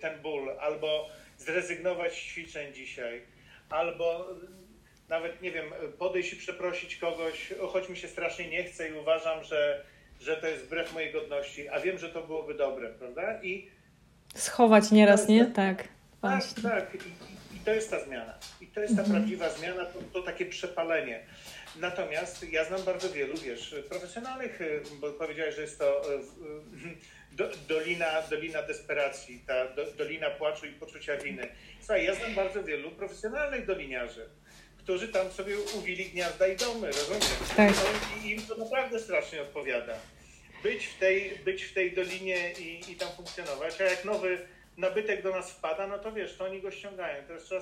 [0.00, 3.22] ten ból albo zrezygnować z ćwiczeń dzisiaj,
[3.68, 4.26] albo
[5.08, 5.66] nawet, nie wiem,
[5.98, 9.84] podejść i przeprosić kogoś, choć mi się strasznie nie chce i uważam, że,
[10.20, 13.42] że to jest wbrew mojej godności, a wiem, że to byłoby dobre, prawda?
[13.42, 13.70] I
[14.34, 15.46] schować nieraz, nie?
[15.46, 15.76] Tak.
[15.78, 15.88] Tak,
[16.20, 16.62] Właśnie.
[16.62, 16.94] tak.
[16.94, 16.98] I,
[17.56, 18.34] I, to jest ta zmiana.
[18.60, 19.18] I to jest ta mhm.
[19.18, 21.20] prawdziwa zmiana, to, to takie przepalenie.
[21.76, 24.60] Natomiast ja znam bardzo wielu, wiesz, profesjonalnych,
[25.00, 26.18] bo powiedziałeś, że jest to e,
[27.32, 31.48] do, dolina, dolina desperacji, ta do, dolina płaczu i poczucia winy.
[31.78, 34.28] Słuchaj, ja znam bardzo wielu profesjonalnych doliniarzy,
[34.86, 37.26] którzy tam sobie uwili gniazda i domy, rozumiesz?
[37.56, 37.74] Tak.
[38.24, 39.92] I im to naprawdę strasznie odpowiada.
[40.62, 44.38] Być w tej, być w tej dolinie i, i tam funkcjonować, a jak nowy
[44.76, 47.22] nabytek do nas wpada, no to wiesz, to oni go ściągają.
[47.28, 47.60] Teraz trzeba,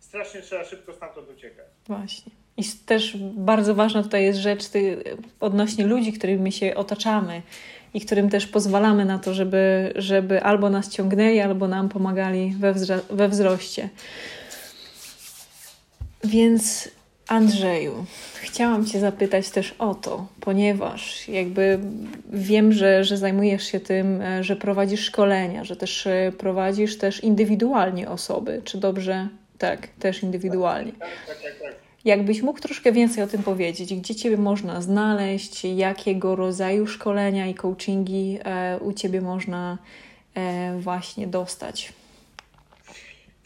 [0.00, 1.66] strasznie trzeba szybko stamtąd uciekać.
[1.86, 2.32] Właśnie.
[2.56, 5.04] I też bardzo ważna tutaj jest rzecz ty,
[5.40, 7.42] odnośnie ludzi, którymi się otaczamy
[7.94, 12.74] i którym też pozwalamy na to, żeby, żeby albo nas ciągnęli, albo nam pomagali we,
[13.10, 13.88] we wzroście.
[16.24, 16.88] Więc
[17.30, 18.04] Andrzeju,
[18.34, 21.78] chciałam Cię zapytać też o to, ponieważ jakby
[22.32, 27.24] wiem, że, że zajmujesz się tym, e, że prowadzisz szkolenia, że też e, prowadzisz też
[27.24, 28.62] indywidualnie osoby.
[28.64, 29.28] Czy dobrze?
[29.58, 30.92] Tak, też indywidualnie.
[30.92, 31.58] Tak, tak, tak.
[31.62, 31.74] tak.
[32.04, 37.54] Jakbyś mógł troszkę więcej o tym powiedzieć, gdzie Ciebie można znaleźć, jakiego rodzaju szkolenia i
[37.54, 39.78] coachingi e, u Ciebie można
[40.80, 41.92] właśnie dostać?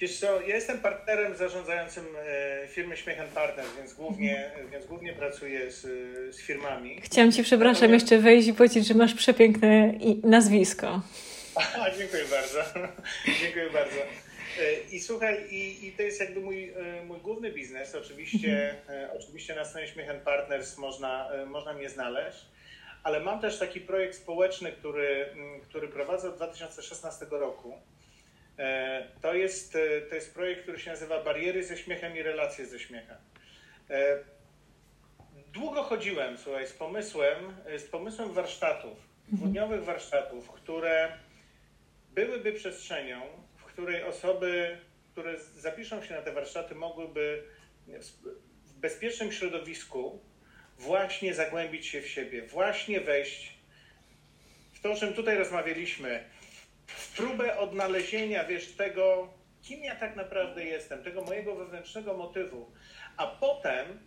[0.00, 5.70] Wiesz co, ja jestem partnerem zarządzającym e, firmy Śmiech Partners, więc głównie, więc głównie pracuję
[5.70, 5.82] z,
[6.36, 7.00] z firmami.
[7.00, 9.92] Chciałam Ci, przepraszam, jeszcze wejść i powiedzieć, że masz przepiękne
[10.22, 11.02] nazwisko.
[11.80, 12.64] A, dziękuję bardzo.
[13.42, 13.96] dziękuję bardzo.
[14.60, 17.94] E, I słuchaj, i, i to jest jakby mój, e, mój główny biznes.
[17.94, 19.10] Oczywiście, mhm.
[19.16, 22.38] Oczywiście na stronie Śmiech Partners można, można mnie znaleźć,
[23.02, 25.26] ale mam też taki projekt społeczny, który,
[25.62, 27.74] który prowadzę od 2016 roku.
[29.22, 29.72] To jest,
[30.08, 33.16] to jest projekt, który się nazywa Bariery ze śmiechem i relacje ze śmiechem.
[35.52, 39.08] Długo chodziłem, słuchaj, z pomysłem, z pomysłem warsztatów, mhm.
[39.32, 41.18] dwudniowych warsztatów, które
[42.14, 43.20] byłyby przestrzenią,
[43.74, 44.78] której osoby,
[45.12, 47.42] które zapiszą się na te warsztaty, mogłyby
[48.66, 50.20] w bezpiecznym środowisku
[50.78, 53.58] właśnie zagłębić się w siebie, właśnie wejść
[54.72, 56.24] w to, o czym tutaj rozmawialiśmy,
[56.86, 59.28] w próbę odnalezienia, wiesz, tego,
[59.62, 62.70] kim ja tak naprawdę jestem, tego mojego wewnętrznego motywu,
[63.16, 63.98] a potem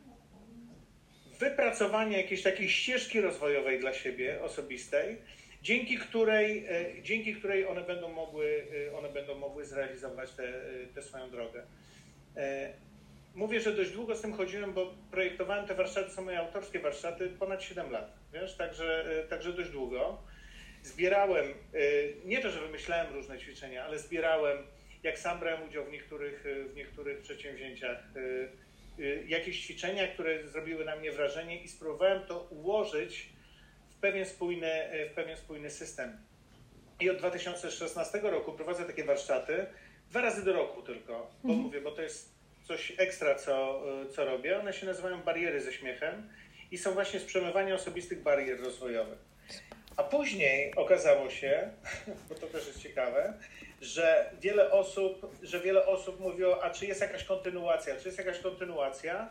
[1.40, 5.18] wypracowanie jakiejś takiej ścieżki rozwojowej dla siebie osobistej,
[5.62, 10.30] dzięki której, e, dzięki której one będą mogły, e, one będą mogły zrealizować
[10.96, 11.64] tę swoją drogę.
[12.38, 12.74] E,
[13.36, 17.30] mówię, że dość długo z tym chodziłem, bo projektowałem te warsztaty, są moje autorskie warsztaty,
[17.30, 20.24] ponad 7 lat, wiesz, także, także dość długo.
[20.88, 21.54] Zbierałem,
[22.26, 24.58] nie to, że wymyślałem różne ćwiczenia, ale zbierałem,
[25.04, 28.04] jak sam brałem udział w niektórych, w niektórych przedsięwzięciach,
[29.28, 33.30] jakieś ćwiczenia, które zrobiły na mnie wrażenie i spróbowałem to ułożyć
[33.90, 34.72] w pewien spójny,
[35.12, 36.18] w pewien spójny system.
[37.00, 39.66] I od 2016 roku prowadzę takie warsztaty,
[40.10, 41.60] dwa razy do roku tylko, bo mhm.
[41.60, 44.60] mówię, bo to jest coś ekstra, co, co robię.
[44.60, 46.30] One się nazywają bariery ze śmiechem
[46.72, 49.20] i są właśnie z przemywania osobistych barier rozwojowych.
[49.98, 51.70] A później okazało się,
[52.30, 53.34] bo to też jest ciekawe,
[53.82, 58.39] że wiele osób, że wiele osób mówiło, a czy jest jakaś kontynuacja, czy jest jakaś
[58.39, 59.30] kontynuacja?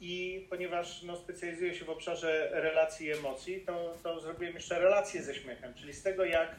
[0.00, 5.22] i ponieważ no, specjalizuję się w obszarze relacji i emocji, to, to zrobiłem jeszcze relacje
[5.22, 6.56] ze śmiechem, czyli z tego, jak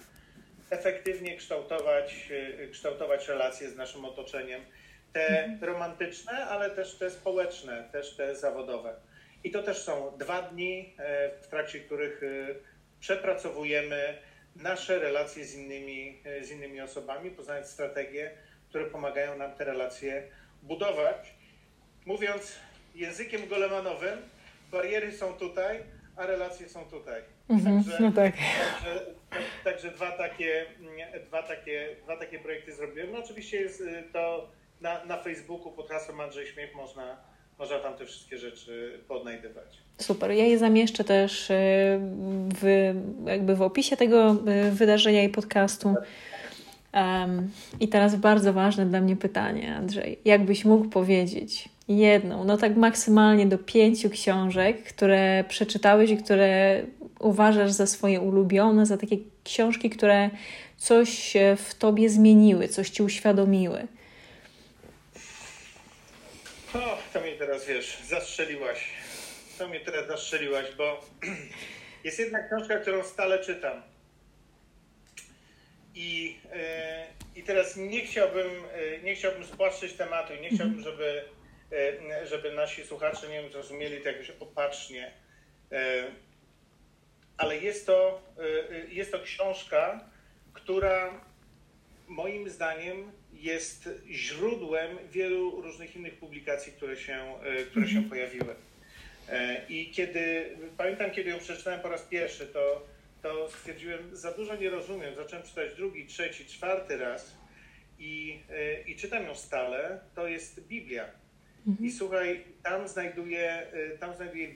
[0.69, 4.61] efektywnie kształtować, y, kształtować relacje z naszym otoczeniem.
[5.13, 5.63] Te mhm.
[5.63, 8.95] romantyczne, ale też te społeczne, też te zawodowe.
[9.43, 12.55] I to też są dwa dni, e, w trakcie których y,
[13.01, 14.17] przepracowujemy
[14.55, 18.31] nasze relacje z innymi, z innymi osobami, poznając strategie,
[18.69, 20.23] które pomagają nam te relacje
[20.63, 21.35] budować.
[22.05, 22.59] Mówiąc
[22.95, 24.19] językiem golemanowym
[24.71, 25.83] bariery są tutaj,
[26.15, 27.21] a relacje są tutaj.
[27.49, 28.33] Mhm, także, no tak.
[28.83, 29.05] Także,
[29.63, 30.65] także, dwa, takie,
[31.25, 33.11] dwa, takie, dwa takie projekty zrobiłem.
[33.11, 37.17] No oczywiście jest y, to na, na Facebooku pod hasłem Andrzej Śmiech można,
[37.61, 39.77] można tam te wszystkie rzeczy podnajdywać.
[39.97, 40.31] Super.
[40.31, 41.53] Ja je zamieszczę też y,
[42.61, 42.93] w,
[43.25, 44.35] jakby w opisie tego
[44.67, 45.95] y, wydarzenia i podcastu.
[46.93, 50.19] Um, I teraz bardzo ważne dla mnie pytanie, Andrzej.
[50.25, 56.81] Jakbyś mógł powiedzieć jedną, no tak maksymalnie do pięciu książek, które przeczytałeś i które
[57.19, 60.29] uważasz za swoje ulubione, za takie książki, które
[60.77, 63.87] coś w tobie zmieniły, coś ci uświadomiły?
[66.73, 68.89] O, to mnie teraz wiesz, zastrzeliłaś.
[69.57, 71.05] To mnie teraz zastrzeliłaś, bo
[72.03, 73.81] jest jedna książka, którą stale czytam.
[75.95, 76.37] I,
[77.35, 78.47] yy, i teraz nie chciałbym,
[78.77, 80.83] yy, nie chciałbym spłaszczyć tematu i nie chciałbym, mhm.
[80.83, 81.23] żeby,
[81.71, 85.11] yy, żeby nasi słuchacze nie wiem, zrozumieli to jakoś opatrznie.
[87.37, 88.21] ale jest to,
[88.89, 90.09] jest to książka,
[90.53, 91.25] która
[92.07, 93.11] moim zdaniem
[93.41, 97.33] jest źródłem wielu różnych innych publikacji, które się,
[97.71, 98.09] które się mhm.
[98.09, 98.55] pojawiły.
[99.69, 100.45] I kiedy,
[100.77, 102.87] pamiętam, kiedy ją przeczytałem po raz pierwszy, to
[103.21, 105.15] to stwierdziłem, za dużo nie rozumiem.
[105.15, 107.37] Zacząłem czytać drugi, trzeci, czwarty raz
[107.99, 109.99] i, e, i czytam ją stale.
[110.15, 111.05] To jest Biblia.
[111.67, 111.87] Mhm.
[111.87, 114.47] I słuchaj, tam znajduję, e, tam znajduję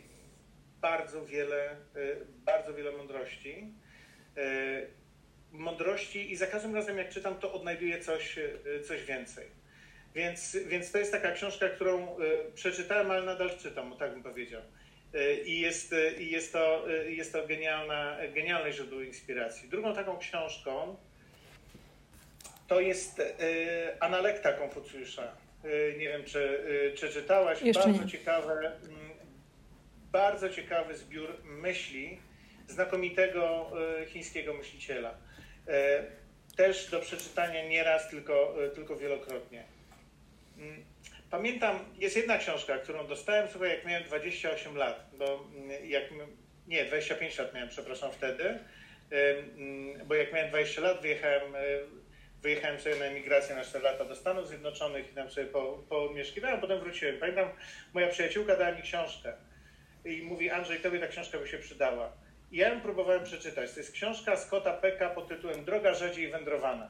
[0.81, 1.75] bardzo wiele, e,
[2.45, 3.73] bardzo wiele mądrości.
[5.57, 8.39] Mądrości i za każdym razem jak czytam, to odnajduję coś,
[8.87, 9.47] coś więcej.
[10.15, 12.17] Więc, więc to jest taka książka, którą
[12.55, 14.61] przeczytałem, ale nadal czytam, tak bym powiedział.
[15.45, 19.69] I jest, i jest to, jest to genialna, genialne źródło inspiracji.
[19.69, 20.95] Drugą taką książką
[22.67, 23.33] to jest e,
[23.99, 25.23] Analekta Konfucjusza.
[25.63, 27.61] E, nie wiem, czy, e, czy czytałaś.
[27.61, 28.09] Jeszcze bardzo nie.
[28.09, 29.09] ciekawe, mm,
[30.11, 32.19] bardzo ciekawy zbiór myśli
[32.67, 33.71] znakomitego
[34.07, 35.17] chińskiego myśliciela.
[36.55, 39.63] Też do przeczytania nie raz, tylko, tylko wielokrotnie.
[40.57, 40.85] Mm,
[41.31, 46.03] Pamiętam, jest jedna książka, którą dostałem, słuchaj, jak miałem 28 lat, bo mm, jak,
[46.67, 48.59] nie, 25 lat miałem, przepraszam, wtedy,
[49.11, 51.59] mm, bo jak miałem 20 lat, wyjechałem, e,
[52.41, 56.61] wyjechałem sobie na emigrację na 4 lata do Stanów Zjednoczonych i tam sobie po, pomieszkiwałem,
[56.61, 57.17] potem wróciłem.
[57.17, 57.49] Pamiętam,
[57.93, 59.33] moja przyjaciółka dała mi książkę
[60.05, 62.11] i mówi, Andrzej, tobie ta książka by się przydała.
[62.55, 63.71] Ja ją próbowałem przeczytać.
[63.71, 66.87] To jest książka Scotta Pecka pod tytułem Droga rzadziej wędrowana.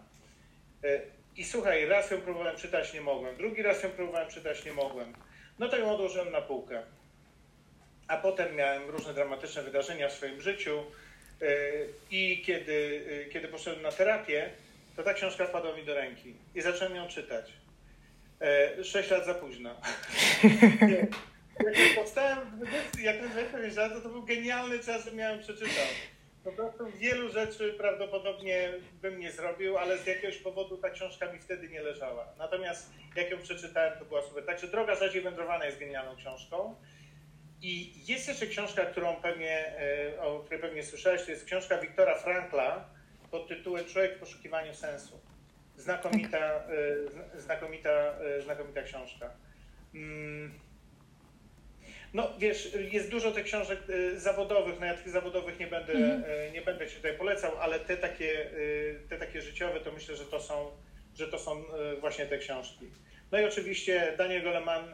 [0.83, 1.01] E,
[1.37, 3.37] i słuchaj, raz ją próbowałem czytać, nie mogłem.
[3.37, 5.13] Drugi raz ją próbowałem czytać, nie mogłem.
[5.59, 6.83] No to ją odłożyłem na półkę.
[8.07, 10.83] A potem miałem różne dramatyczne wydarzenia w swoim życiu.
[11.41, 11.45] E,
[12.11, 14.49] I kiedy, e, kiedy poszedłem na terapię,
[14.95, 17.53] to ta książka wpadła mi do ręki i zacząłem ją czytać.
[18.83, 19.75] Sześć lat za późno.
[21.63, 22.37] jak powstałem,
[23.01, 25.85] jak miałem 25 lat, to, to był genialny czas, że miałem przeczytał.
[26.43, 31.39] Po prostu wielu rzeczy prawdopodobnie bym nie zrobił, ale z jakiegoś powodu ta książka mi
[31.39, 32.27] wtedy nie leżała.
[32.37, 34.45] Natomiast jak ją przeczytałem, to była super.
[34.45, 36.75] Także Droga Rzadziej Wędrowana jest genialną książką.
[37.61, 39.77] I jest jeszcze książka, którą pewnie,
[40.17, 42.89] e, o której pewnie słyszałeś, to jest książka Wiktora Frankla
[43.31, 45.19] pod tytułem Człowiek w poszukiwaniu sensu.
[45.77, 49.29] Znakomita, e, znakomita, e, znakomita książka.
[52.15, 56.23] No wiesz, jest dużo tych książek y, zawodowych, no ja tych zawodowych nie będę, mhm.
[56.23, 60.15] Y, nie będę Ci tutaj polecał, ale te takie, y, te takie życiowe to myślę,
[60.15, 60.71] że to są,
[61.15, 61.63] że to są
[61.99, 62.85] właśnie te książki.
[63.31, 64.93] No i oczywiście Daniel Goleman,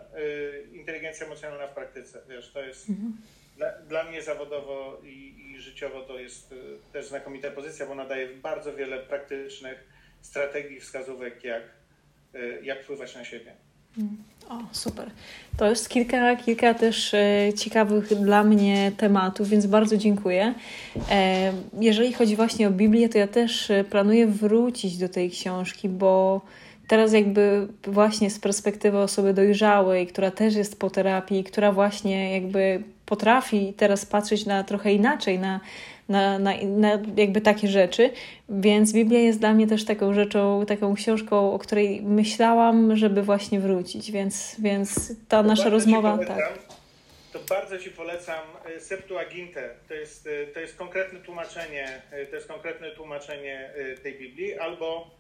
[0.74, 3.18] Inteligencja emocjonalna w praktyce, wiesz, to jest mhm.
[3.58, 6.56] dla, dla, mnie zawodowo i, i życiowo to jest
[6.94, 9.84] też znakomita pozycja, bo ona daje bardzo wiele praktycznych
[10.22, 11.64] strategii, wskazówek, jak,
[12.62, 13.56] jak wpływać na siebie.
[14.50, 15.12] O, super.
[15.58, 20.54] To jest kilka, kilka też e, ciekawych dla mnie tematów, więc bardzo dziękuję.
[21.12, 25.90] E, jeżeli chodzi właśnie o Biblię, to ja też e, planuję wrócić do tej książki,
[25.90, 26.42] bo
[26.88, 32.84] teraz jakby właśnie z perspektywy osoby dojrzałej, która też jest po terapii, która właśnie jakby
[33.06, 35.60] potrafi teraz patrzeć na trochę inaczej na
[36.12, 38.10] na, na, na jakby takie rzeczy.
[38.50, 43.60] Więc Biblia jest dla mnie też taką rzeczą, taką książką, o której myślałam, żeby właśnie
[43.60, 44.12] wrócić.
[44.12, 46.18] Więc, więc ta to nasza rozmowa.
[46.18, 46.60] Tak.
[47.32, 49.70] To bardzo Ci polecam e, Septuagintę.
[49.88, 55.12] To jest, e, to jest konkretne tłumaczenie, e, to jest konkretne tłumaczenie tej Biblii, albo,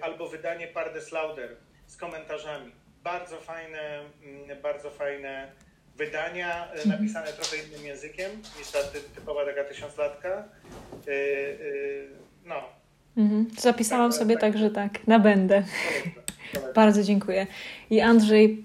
[0.00, 1.56] albo wydanie Pardes Lauder
[1.86, 2.72] z komentarzami.
[3.02, 5.52] Bardzo fajne, mm, bardzo fajne
[5.96, 6.88] wydania e, mhm.
[6.88, 8.78] napisane trochę innym językiem niż ta
[9.14, 10.28] typowa taka tysiąclatka.
[10.28, 11.16] E, e,
[12.44, 12.54] no.
[13.16, 13.46] Mhm.
[13.58, 14.40] Zapisałam tak, sobie tak.
[14.40, 15.62] także tak, na będę.
[16.74, 17.46] Bardzo dziękuję.
[17.90, 18.64] I Andrzej,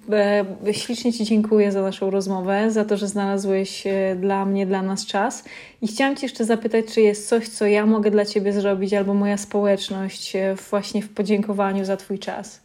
[0.72, 3.84] ślicznie Ci dziękuję za naszą rozmowę, za to, że znalazłeś
[4.16, 5.44] dla mnie, dla nas czas.
[5.82, 9.14] I chciałam Cię jeszcze zapytać, czy jest coś, co ja mogę dla Ciebie zrobić, albo
[9.14, 10.34] moja społeczność,
[10.70, 12.62] właśnie w podziękowaniu za Twój czas.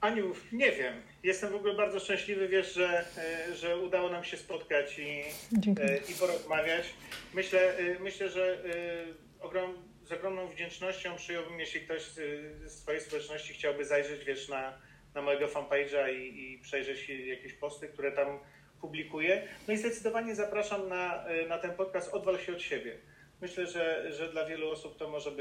[0.00, 0.94] Aniu, nie wiem.
[1.24, 5.22] Jestem w ogóle bardzo szczęśliwy, wiesz, że, e, że udało nam się spotkać i,
[5.80, 6.84] e, i porozmawiać.
[7.34, 8.58] Myślę, e, myślę że
[9.40, 12.14] ogrom, z ogromną wdzięcznością przyjąłbym, jeśli ktoś z,
[12.72, 14.78] z Twojej społeczności chciałby zajrzeć, wiesz, na,
[15.14, 18.38] na mojego fanpage'a i, i przejrzeć jakieś posty, które tam
[18.80, 19.48] publikuję.
[19.68, 22.98] No i zdecydowanie zapraszam na, na ten podcast Odwal się od siebie.
[23.40, 25.32] Myślę, że, że dla wielu osób to może być